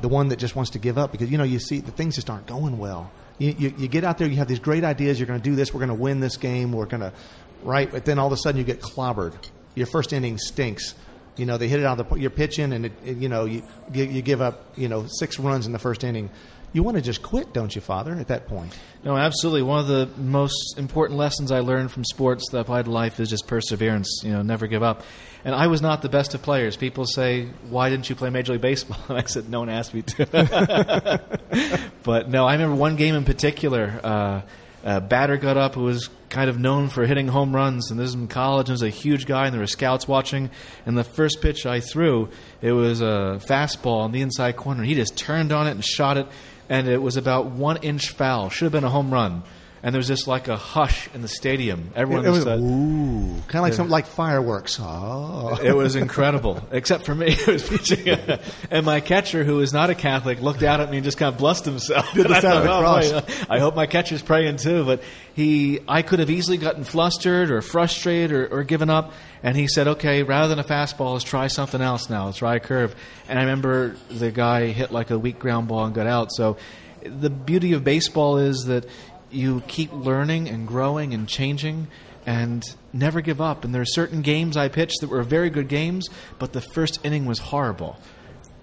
the 0.00 0.08
one 0.08 0.28
that 0.28 0.38
just 0.38 0.56
wants 0.56 0.70
to 0.72 0.78
give 0.78 0.96
up 0.96 1.12
because 1.12 1.30
you 1.30 1.38
know 1.38 1.44
you 1.44 1.58
see 1.58 1.80
the 1.80 1.90
things 1.90 2.14
just 2.14 2.30
aren't 2.30 2.46
going 2.46 2.78
well. 2.78 3.10
You, 3.38 3.54
you, 3.58 3.74
you 3.78 3.88
get 3.88 4.04
out 4.04 4.18
there, 4.18 4.28
you 4.28 4.36
have 4.36 4.48
these 4.48 4.58
great 4.58 4.84
ideas. 4.84 5.18
You're 5.18 5.26
going 5.26 5.40
to 5.40 5.50
do 5.50 5.56
this. 5.56 5.72
We're 5.72 5.80
going 5.80 5.88
to 5.88 5.94
win 5.94 6.20
this 6.20 6.36
game. 6.36 6.72
We're 6.72 6.84
going 6.84 7.00
to, 7.00 7.12
right? 7.62 7.90
But 7.90 8.04
then 8.04 8.18
all 8.18 8.26
of 8.26 8.32
a 8.32 8.36
sudden 8.36 8.58
you 8.58 8.64
get 8.64 8.80
clobbered. 8.80 9.34
Your 9.74 9.86
first 9.86 10.12
inning 10.12 10.38
stinks. 10.38 10.94
You 11.36 11.46
know 11.46 11.56
they 11.56 11.68
hit 11.68 11.80
it 11.80 11.86
out 11.86 11.98
of 11.98 12.08
the. 12.08 12.16
You're 12.16 12.30
pitching, 12.30 12.72
and 12.72 12.86
it, 12.86 12.92
it, 13.04 13.16
you 13.16 13.28
know 13.28 13.44
you 13.44 13.62
you 13.92 14.20
give 14.20 14.40
up 14.40 14.72
you 14.76 14.88
know 14.88 15.06
six 15.06 15.38
runs 15.38 15.66
in 15.66 15.72
the 15.72 15.78
first 15.78 16.04
inning. 16.04 16.28
You 16.72 16.84
want 16.84 16.96
to 16.98 17.02
just 17.02 17.22
quit, 17.22 17.52
don't 17.52 17.74
you, 17.74 17.80
Father? 17.80 18.12
At 18.14 18.28
that 18.28 18.46
point, 18.46 18.78
No, 19.02 19.16
absolutely. 19.16 19.62
One 19.62 19.80
of 19.80 19.88
the 19.88 20.08
most 20.16 20.78
important 20.78 21.18
lessons 21.18 21.50
I 21.50 21.60
learned 21.60 21.90
from 21.90 22.04
sports 22.04 22.48
that 22.50 22.60
apply 22.60 22.82
to 22.82 22.90
life 22.90 23.18
is 23.18 23.28
just 23.28 23.48
perseverance. 23.48 24.20
You 24.22 24.32
know, 24.32 24.42
never 24.42 24.68
give 24.68 24.82
up. 24.82 25.02
And 25.44 25.52
I 25.54 25.66
was 25.66 25.82
not 25.82 26.02
the 26.02 26.08
best 26.08 26.34
of 26.34 26.42
players. 26.42 26.76
People 26.76 27.06
say, 27.06 27.46
"Why 27.70 27.90
didn't 27.90 28.08
you 28.10 28.14
play 28.14 28.30
Major 28.30 28.52
League 28.52 28.60
Baseball?" 28.60 28.98
And 29.08 29.18
I 29.18 29.24
said, 29.24 29.48
"No 29.48 29.60
one 29.60 29.68
asked 29.68 29.94
me 29.94 30.02
to." 30.02 31.20
but 32.02 32.28
no, 32.28 32.46
I 32.46 32.52
remember 32.52 32.76
one 32.76 32.96
game 32.96 33.14
in 33.14 33.24
particular. 33.24 34.00
Uh, 34.04 34.42
a 34.84 35.00
batter 35.00 35.36
got 35.36 35.56
up 35.56 35.74
who 35.74 35.82
was 35.82 36.08
kind 36.28 36.48
of 36.48 36.58
known 36.58 36.88
for 36.88 37.04
hitting 37.04 37.28
home 37.28 37.54
runs, 37.54 37.90
and 37.90 37.98
this 37.98 38.10
is 38.10 38.14
in 38.14 38.28
college. 38.28 38.68
And 38.68 38.74
was 38.74 38.82
a 38.82 38.88
huge 38.88 39.26
guy, 39.26 39.46
and 39.46 39.52
there 39.52 39.60
were 39.60 39.66
scouts 39.66 40.06
watching. 40.08 40.50
And 40.86 40.96
the 40.96 41.04
first 41.04 41.40
pitch 41.40 41.66
I 41.66 41.80
threw, 41.80 42.28
it 42.62 42.72
was 42.72 43.00
a 43.00 43.40
fastball 43.44 44.06
in 44.06 44.12
the 44.12 44.22
inside 44.22 44.56
corner. 44.56 44.82
He 44.84 44.94
just 44.94 45.16
turned 45.16 45.52
on 45.52 45.66
it 45.66 45.72
and 45.72 45.84
shot 45.84 46.16
it, 46.16 46.26
and 46.68 46.88
it 46.88 47.02
was 47.02 47.16
about 47.16 47.46
one 47.46 47.78
inch 47.78 48.10
foul. 48.10 48.48
Should 48.48 48.66
have 48.66 48.72
been 48.72 48.84
a 48.84 48.90
home 48.90 49.12
run. 49.12 49.42
And 49.82 49.94
there 49.94 49.98
was 49.98 50.08
just 50.08 50.26
like 50.26 50.48
a 50.48 50.56
hush 50.56 51.08
in 51.14 51.22
the 51.22 51.28
stadium. 51.28 51.90
Everyone 51.96 52.24
it, 52.24 52.28
it 52.28 52.30
was 52.32 52.44
just 52.44 52.60
ooh, 52.60 53.42
kind 53.48 53.54
of 53.56 53.62
like 53.62 53.72
some 53.72 53.88
like 53.88 54.06
fireworks. 54.06 54.78
Oh, 54.78 55.58
it 55.62 55.74
was 55.74 55.96
incredible, 55.96 56.62
except 56.70 57.06
for 57.06 57.14
me. 57.14 57.28
It 57.40 57.46
was 57.46 57.66
pitching, 57.66 58.06
and 58.70 58.84
my 58.84 59.00
catcher, 59.00 59.42
who 59.44 59.60
is 59.60 59.72
not 59.72 59.88
a 59.88 59.94
Catholic, 59.94 60.42
looked 60.42 60.62
out 60.62 60.80
at 60.80 60.90
me 60.90 60.98
and 60.98 61.04
just 61.04 61.16
kind 61.16 61.32
of 61.32 61.38
blessed 61.38 61.64
himself. 61.64 62.12
Did 62.12 62.28
the 62.28 62.34
I 62.36 62.40
sign 62.40 62.56
of 62.58 62.62
the 62.62 62.68
thought, 62.68 62.84
"Oh, 62.84 63.20
cross." 63.20 63.22
boy, 63.22 63.44
I 63.48 63.58
hope 63.58 63.74
my 63.74 63.86
catcher's 63.86 64.20
praying 64.20 64.58
too. 64.58 64.84
But 64.84 65.02
he, 65.34 65.80
I 65.88 66.02
could 66.02 66.18
have 66.18 66.28
easily 66.28 66.58
gotten 66.58 66.84
flustered 66.84 67.50
or 67.50 67.62
frustrated 67.62 68.32
or, 68.32 68.46
or 68.48 68.64
given 68.64 68.90
up. 68.90 69.12
And 69.42 69.56
he 69.56 69.68
said, 69.68 69.88
"Okay, 69.88 70.22
rather 70.22 70.48
than 70.48 70.58
a 70.58 70.64
fastball, 70.64 71.14
let's 71.14 71.24
try 71.24 71.46
something 71.46 71.80
else 71.80 72.10
now. 72.10 72.26
Let's 72.26 72.38
try 72.38 72.56
a 72.56 72.60
curve." 72.60 72.94
And 73.28 73.38
I 73.38 73.42
remember 73.42 73.96
the 74.10 74.30
guy 74.30 74.66
hit 74.66 74.92
like 74.92 75.10
a 75.10 75.18
weak 75.18 75.38
ground 75.38 75.68
ball 75.68 75.86
and 75.86 75.94
got 75.94 76.06
out. 76.06 76.30
So, 76.32 76.58
the 77.02 77.30
beauty 77.30 77.72
of 77.72 77.82
baseball 77.84 78.36
is 78.36 78.64
that 78.66 78.84
you 79.30 79.62
keep 79.66 79.92
learning 79.92 80.48
and 80.48 80.66
growing 80.66 81.14
and 81.14 81.28
changing 81.28 81.88
and 82.26 82.64
never 82.92 83.20
give 83.20 83.40
up. 83.40 83.64
And 83.64 83.74
there 83.74 83.82
are 83.82 83.86
certain 83.86 84.22
games 84.22 84.56
I 84.56 84.68
pitched 84.68 85.00
that 85.00 85.08
were 85.08 85.22
very 85.22 85.50
good 85.50 85.68
games, 85.68 86.08
but 86.38 86.52
the 86.52 86.60
first 86.60 86.98
inning 87.04 87.26
was 87.26 87.38
horrible. 87.38 87.98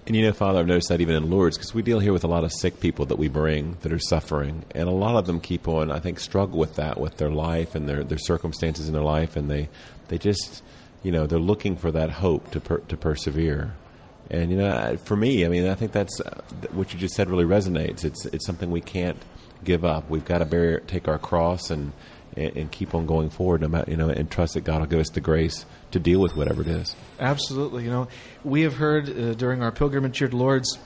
And 0.05 0.15
you 0.15 0.21
know, 0.23 0.31
Father, 0.31 0.59
I've 0.59 0.67
noticed 0.67 0.87
that 0.87 1.01
even 1.01 1.15
in 1.15 1.29
Lourdes, 1.29 1.57
because 1.57 1.73
we 1.73 1.81
deal 1.81 1.99
here 1.99 2.13
with 2.13 2.23
a 2.23 2.29
lot 2.29 2.45
of 2.45 2.53
sick 2.53 2.79
people 2.79 3.05
that 3.07 3.17
we 3.17 3.27
bring 3.27 3.77
that 3.81 3.91
are 3.91 3.99
suffering, 3.99 4.63
and 4.73 4.87
a 4.87 4.91
lot 4.91 5.17
of 5.17 5.25
them 5.27 5.41
keep 5.41 5.67
on, 5.67 5.91
I 5.91 5.99
think, 5.99 6.19
struggle 6.19 6.57
with 6.57 6.75
that, 6.75 6.97
with 6.97 7.17
their 7.17 7.29
life 7.29 7.75
and 7.75 7.89
their, 7.89 8.05
their 8.05 8.17
circumstances 8.17 8.87
in 8.87 8.93
their 8.93 9.03
life, 9.03 9.35
and 9.35 9.51
they, 9.51 9.67
they 10.07 10.17
just, 10.17 10.63
you 11.03 11.11
know, 11.11 11.27
they're 11.27 11.39
looking 11.39 11.75
for 11.75 11.91
that 11.91 12.09
hope 12.09 12.51
to 12.51 12.61
per, 12.61 12.77
to 12.77 12.95
persevere. 12.95 13.75
And 14.29 14.51
you 14.51 14.57
know, 14.57 14.97
for 15.03 15.15
me, 15.17 15.45
I 15.45 15.49
mean, 15.49 15.67
I 15.67 15.75
think 15.75 15.91
that's 15.91 16.21
uh, 16.21 16.41
what 16.71 16.93
you 16.93 16.99
just 16.99 17.15
said 17.15 17.29
really 17.29 17.45
resonates. 17.45 18.03
It's 18.03 18.25
it's 18.25 18.45
something 18.45 18.71
we 18.71 18.81
can't 18.81 19.17
give 19.63 19.83
up. 19.85 20.09
We've 20.09 20.25
got 20.25 20.39
to 20.39 20.45
bear, 20.45 20.79
take 20.81 21.07
our 21.07 21.17
cross 21.17 21.69
and 21.69 21.91
and, 22.37 22.55
and 22.55 22.71
keep 22.71 22.93
on 22.93 23.05
going 23.05 23.29
forward, 23.29 23.61
no 23.61 23.67
matter, 23.67 23.89
you 23.89 23.97
know, 23.97 24.09
and 24.09 24.29
trust 24.29 24.53
that 24.53 24.61
God 24.61 24.79
will 24.79 24.87
give 24.87 24.99
us 24.99 25.09
the 25.09 25.21
grace 25.21 25.65
to 25.91 25.99
deal 25.99 26.19
with 26.19 26.35
whatever 26.35 26.61
it 26.61 26.67
is. 26.67 26.95
Absolutely. 27.19 27.83
You 27.83 27.89
know, 27.89 28.07
we 28.43 28.61
have 28.61 28.75
heard 28.75 29.09
uh, 29.09 29.33
during 29.33 29.63
our 29.63 29.71
pilgrimage 29.71 30.19
here 30.19 30.27
to 30.27 30.37
Lourdes 30.37 30.77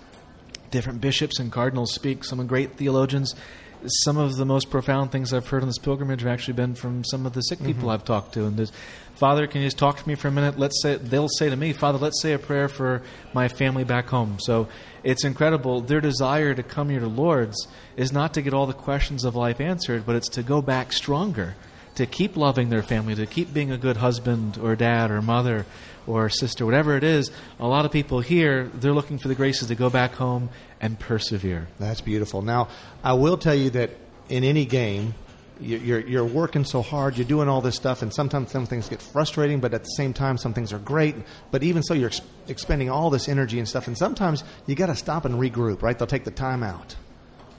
different 0.72 1.02
bishops 1.02 1.38
and 1.40 1.52
cardinals 1.52 1.94
speak, 1.94 2.24
some 2.24 2.46
great 2.48 2.78
theologians. 2.78 3.36
Some 3.84 4.18
of 4.18 4.36
the 4.36 4.46
most 4.46 4.70
profound 4.70 5.12
things 5.12 5.34
I've 5.34 5.48
heard 5.48 5.64
on 5.64 5.68
this 5.68 5.80
pilgrimage 5.80 6.22
have 6.22 6.32
actually 6.32 6.54
been 6.54 6.76
from 6.76 7.04
some 7.04 7.26
of 7.26 7.34
the 7.34 7.42
sick 7.42 7.64
people 7.64 7.90
I've 7.90 8.06
talked 8.06 8.36
to. 8.36 8.46
And 8.46 8.56
there's, 8.56 8.72
Father, 9.16 9.48
can 9.48 9.62
you 9.62 9.68
just 9.68 9.80
talk 9.80 9.98
to 10.00 10.08
me 10.08 10.14
for 10.14 10.28
a 10.28 10.32
minute? 10.32 10.60
Let's 10.60 10.80
say 10.84 10.98
they'll 10.98 11.28
say 11.28 11.50
to 11.50 11.56
me, 11.56 11.74
Father, 11.74 11.98
let's 11.98 12.22
say 12.22 12.34
a 12.34 12.40
prayer 12.40 12.70
for 12.70 13.02
my 13.34 13.48
family 13.48 13.84
back 13.84 14.08
home. 14.08 14.38
So 14.40 14.68
it's 15.04 15.24
incredible. 15.24 15.82
Their 15.82 16.02
desire 16.02 16.54
to 16.54 16.64
come 16.64 16.90
here 16.90 17.00
to 17.00 17.08
Lourdes 17.08 17.68
is 17.98 18.12
not 18.12 18.34
to 18.36 18.42
get 18.42 18.54
all 18.54 18.68
the 18.68 18.74
questions 18.74 19.24
of 19.24 19.36
life 19.36 19.60
answered, 19.60 20.06
but 20.06 20.16
it's 20.16 20.30
to 20.30 20.44
go 20.44 20.62
back 20.62 20.94
stronger, 20.94 21.56
to 21.96 22.06
keep 22.06 22.38
loving 22.38 22.70
their 22.70 22.84
family, 22.84 23.16
to 23.16 23.26
keep 23.26 23.54
being 23.54 23.72
a 23.72 23.78
good 23.78 23.98
husband 23.98 24.58
or 24.58 24.76
dad 24.76 25.12
or 25.12 25.22
mother 25.22 25.66
or 26.08 26.30
sister, 26.30 26.66
whatever 26.66 26.96
it 26.98 27.04
is. 27.04 27.32
A 27.60 27.68
lot 27.68 27.86
of 27.86 27.92
people 27.92 28.20
here, 28.20 28.70
they're 28.74 28.94
looking 28.94 29.18
for 29.18 29.28
the 29.28 29.36
graces 29.36 29.68
to 29.68 29.76
go 29.76 29.90
back 29.90 30.14
home 30.14 30.50
and 30.80 31.00
persevere. 31.00 31.68
That's 31.80 32.02
beautiful. 32.02 32.42
Now, 32.42 32.70
I 33.04 33.14
will 33.14 33.38
tell 33.38 33.56
you 33.56 33.70
that 33.72 33.92
in 34.30 34.44
any 34.44 34.66
game, 34.66 35.14
you're, 35.62 36.00
you're 36.00 36.26
working 36.26 36.66
so 36.66 36.82
hard, 36.82 37.18
you're 37.18 37.28
doing 37.28 37.48
all 37.48 37.62
this 37.62 37.76
stuff, 37.76 38.02
and 38.02 38.14
sometimes 38.14 38.52
some 38.52 38.66
things 38.66 38.90
get 38.90 39.02
frustrating, 39.02 39.60
but 39.60 39.74
at 39.74 39.84
the 39.84 39.90
same 39.90 40.14
time, 40.14 40.38
some 40.38 40.54
things 40.54 40.74
are 40.74 40.80
great. 40.80 41.16
But 41.52 41.64
even 41.64 41.84
so, 41.84 41.94
you're 41.94 42.10
ex- 42.10 42.22
expending 42.48 42.90
all 42.90 43.10
this 43.10 43.30
energy 43.30 43.60
and 43.60 43.68
stuff, 43.68 43.88
and 43.88 43.98
sometimes 43.98 44.44
you 44.66 44.76
got 44.76 44.88
to 44.88 44.96
stop 44.96 45.26
and 45.26 45.36
regroup, 45.36 45.82
right? 45.82 45.98
They'll 45.98 46.08
take 46.08 46.24
the 46.24 46.32
time 46.32 46.64
out. 46.64 46.96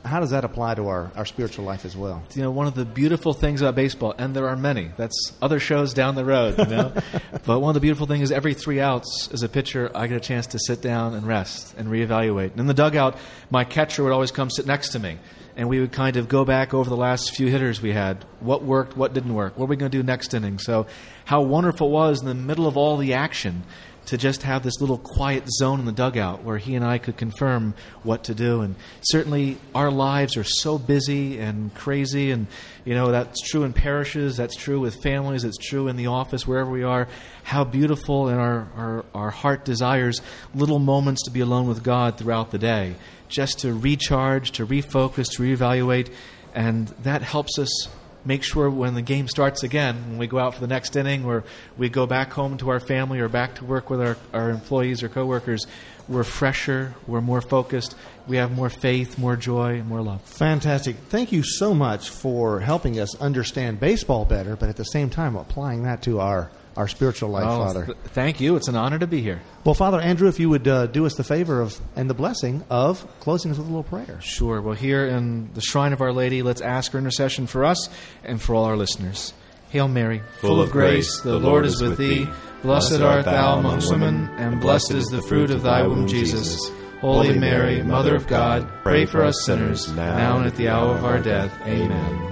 How 0.04 0.18
does 0.18 0.30
that 0.30 0.44
apply 0.44 0.74
to 0.74 0.88
our, 0.88 1.12
our 1.14 1.24
spiritual 1.24 1.64
life 1.64 1.84
as 1.84 1.96
well? 1.96 2.24
you 2.34 2.42
know 2.42 2.50
one 2.50 2.66
of 2.66 2.74
the 2.74 2.84
beautiful 2.84 3.32
things 3.32 3.62
about 3.62 3.76
baseball, 3.76 4.14
and 4.18 4.34
there 4.34 4.48
are 4.48 4.56
many. 4.56 4.90
That's 4.96 5.32
other 5.40 5.60
shows 5.60 5.94
down 5.94 6.16
the 6.16 6.24
road, 6.24 6.58
you 6.58 6.66
know. 6.66 6.92
but 7.46 7.60
one 7.60 7.70
of 7.70 7.74
the 7.74 7.80
beautiful 7.80 8.06
things 8.06 8.24
is 8.24 8.32
every 8.32 8.54
three 8.54 8.80
outs, 8.80 9.28
as 9.32 9.44
a 9.44 9.48
pitcher, 9.48 9.92
I 9.94 10.08
get 10.08 10.16
a 10.16 10.20
chance 10.20 10.48
to 10.48 10.58
sit 10.58 10.82
down 10.82 11.14
and 11.14 11.24
rest 11.24 11.74
and 11.76 11.88
reevaluate. 11.88 12.50
And 12.50 12.60
in 12.60 12.66
the 12.66 12.74
dugout, 12.74 13.16
my 13.48 13.62
catcher 13.62 14.02
would 14.02 14.12
always 14.12 14.32
come 14.32 14.50
sit 14.50 14.66
next 14.66 14.88
to 14.90 14.98
me, 14.98 15.18
and 15.56 15.68
we 15.68 15.80
would 15.80 15.92
kind 15.92 16.16
of 16.16 16.28
go 16.28 16.44
back 16.44 16.74
over 16.74 16.88
the 16.88 16.96
last 16.96 17.34
few 17.34 17.48
hitters 17.48 17.80
we 17.80 17.92
had. 17.92 18.24
What 18.40 18.62
worked, 18.62 18.96
what 18.96 19.12
didn't 19.12 19.34
work, 19.34 19.58
what 19.58 19.66
are 19.66 19.68
we 19.68 19.76
going 19.76 19.90
to 19.90 19.98
do 19.98 20.02
next 20.02 20.34
inning? 20.34 20.58
So, 20.58 20.86
how 21.24 21.42
wonderful 21.42 21.88
it 21.88 21.92
was 21.92 22.20
in 22.20 22.26
the 22.26 22.34
middle 22.34 22.66
of 22.66 22.76
all 22.76 22.96
the 22.96 23.14
action 23.14 23.62
to 24.06 24.18
just 24.18 24.42
have 24.42 24.62
this 24.62 24.80
little 24.80 24.98
quiet 24.98 25.48
zone 25.48 25.78
in 25.78 25.86
the 25.86 25.92
dugout 25.92 26.42
where 26.42 26.58
he 26.58 26.74
and 26.74 26.84
I 26.84 26.98
could 26.98 27.16
confirm 27.16 27.74
what 28.02 28.24
to 28.24 28.34
do. 28.34 28.60
And 28.60 28.74
certainly 29.02 29.58
our 29.74 29.90
lives 29.90 30.36
are 30.36 30.44
so 30.44 30.78
busy 30.78 31.38
and 31.38 31.74
crazy, 31.74 32.30
and 32.30 32.46
you 32.84 32.94
know 32.94 33.12
that's 33.12 33.40
true 33.40 33.62
in 33.64 33.72
parishes, 33.72 34.36
that's 34.36 34.56
true 34.56 34.80
with 34.80 35.02
families, 35.02 35.44
it's 35.44 35.58
true 35.58 35.88
in 35.88 35.96
the 35.96 36.08
office, 36.08 36.46
wherever 36.46 36.70
we 36.70 36.82
are. 36.82 37.08
How 37.44 37.64
beautiful 37.64 38.28
and 38.28 38.40
our, 38.40 38.68
our, 38.76 39.04
our 39.14 39.30
heart 39.30 39.64
desires 39.64 40.20
little 40.54 40.78
moments 40.78 41.22
to 41.24 41.30
be 41.30 41.40
alone 41.40 41.68
with 41.68 41.82
God 41.82 42.18
throughout 42.18 42.50
the 42.50 42.58
day, 42.58 42.96
just 43.28 43.60
to 43.60 43.72
recharge, 43.72 44.52
to 44.52 44.66
refocus, 44.66 45.30
to 45.32 45.42
reevaluate, 45.42 46.12
and 46.54 46.88
that 47.02 47.22
helps 47.22 47.58
us 47.58 47.88
make 48.24 48.42
sure 48.42 48.70
when 48.70 48.94
the 48.94 49.02
game 49.02 49.28
starts 49.28 49.62
again, 49.62 49.96
when 50.08 50.18
we 50.18 50.26
go 50.26 50.38
out 50.38 50.54
for 50.54 50.60
the 50.60 50.66
next 50.66 50.96
inning 50.96 51.24
or 51.24 51.44
we 51.76 51.88
go 51.88 52.06
back 52.06 52.32
home 52.32 52.56
to 52.58 52.70
our 52.70 52.80
family 52.80 53.20
or 53.20 53.28
back 53.28 53.56
to 53.56 53.64
work 53.64 53.90
with 53.90 54.00
our, 54.00 54.16
our 54.32 54.50
employees 54.50 55.02
or 55.02 55.08
coworkers, 55.08 55.66
we're 56.08 56.24
fresher, 56.24 56.94
we're 57.06 57.20
more 57.20 57.40
focused, 57.40 57.94
we 58.26 58.36
have 58.36 58.52
more 58.52 58.70
faith, 58.70 59.18
more 59.18 59.36
joy, 59.36 59.82
more 59.82 60.02
love. 60.02 60.22
Fantastic. 60.22 60.96
Thank 61.08 61.32
you 61.32 61.42
so 61.42 61.74
much 61.74 62.10
for 62.10 62.60
helping 62.60 62.98
us 62.98 63.20
understand 63.20 63.80
baseball 63.80 64.24
better, 64.24 64.56
but 64.56 64.68
at 64.68 64.76
the 64.76 64.84
same 64.84 65.10
time 65.10 65.36
applying 65.36 65.84
that 65.84 66.02
to 66.02 66.20
our, 66.20 66.50
our 66.76 66.88
spiritual 66.88 67.28
life, 67.30 67.44
Well, 67.44 67.66
Father. 67.66 67.84
th- 67.86 67.96
thank 68.14 68.40
you. 68.40 68.56
It's 68.56 68.68
an 68.68 68.76
honor 68.76 68.98
to 68.98 69.06
be 69.06 69.20
here. 69.20 69.40
Well, 69.64 69.74
Father 69.74 70.00
Andrew, 70.00 70.28
if 70.28 70.40
you 70.40 70.48
would 70.50 70.66
uh, 70.66 70.86
do 70.86 71.06
us 71.06 71.14
the 71.14 71.24
favor 71.24 71.60
of 71.60 71.78
and 71.96 72.08
the 72.08 72.14
blessing 72.14 72.64
of 72.70 73.06
closing 73.20 73.50
us 73.50 73.58
with 73.58 73.66
a 73.66 73.70
little 73.70 73.82
prayer. 73.82 74.20
Sure. 74.20 74.60
Well, 74.60 74.74
here 74.74 75.06
in 75.06 75.52
the 75.54 75.60
Shrine 75.60 75.92
of 75.92 76.00
Our 76.00 76.12
Lady, 76.12 76.42
let's 76.42 76.60
ask 76.60 76.92
her 76.92 76.98
intercession 76.98 77.46
for 77.46 77.64
us 77.64 77.88
and 78.24 78.40
for 78.40 78.54
all 78.54 78.64
our 78.64 78.76
listeners. 78.76 79.32
Hail 79.70 79.88
Mary, 79.88 80.20
full 80.40 80.60
of 80.60 80.70
grace, 80.70 81.20
the 81.22 81.38
Lord 81.38 81.64
is 81.64 81.80
with 81.80 81.96
thee. 81.96 82.26
Blessed 82.62 83.00
art 83.00 83.24
thou 83.24 83.58
amongst 83.58 83.90
women, 83.90 84.28
and 84.36 84.60
blessed 84.60 84.92
is 84.92 85.06
the 85.06 85.22
fruit 85.22 85.50
of 85.50 85.62
thy 85.62 85.86
womb, 85.86 86.06
Jesus. 86.06 86.70
Holy 87.00 87.36
Mary, 87.36 87.82
Mother 87.82 88.14
of 88.14 88.26
God, 88.28 88.68
pray 88.84 89.06
for 89.06 89.24
us 89.24 89.42
sinners, 89.44 89.90
now 89.92 90.36
and 90.38 90.46
at 90.46 90.54
the 90.56 90.68
hour 90.68 90.94
of 90.94 91.04
our 91.04 91.18
death. 91.18 91.52
Amen. 91.66 92.31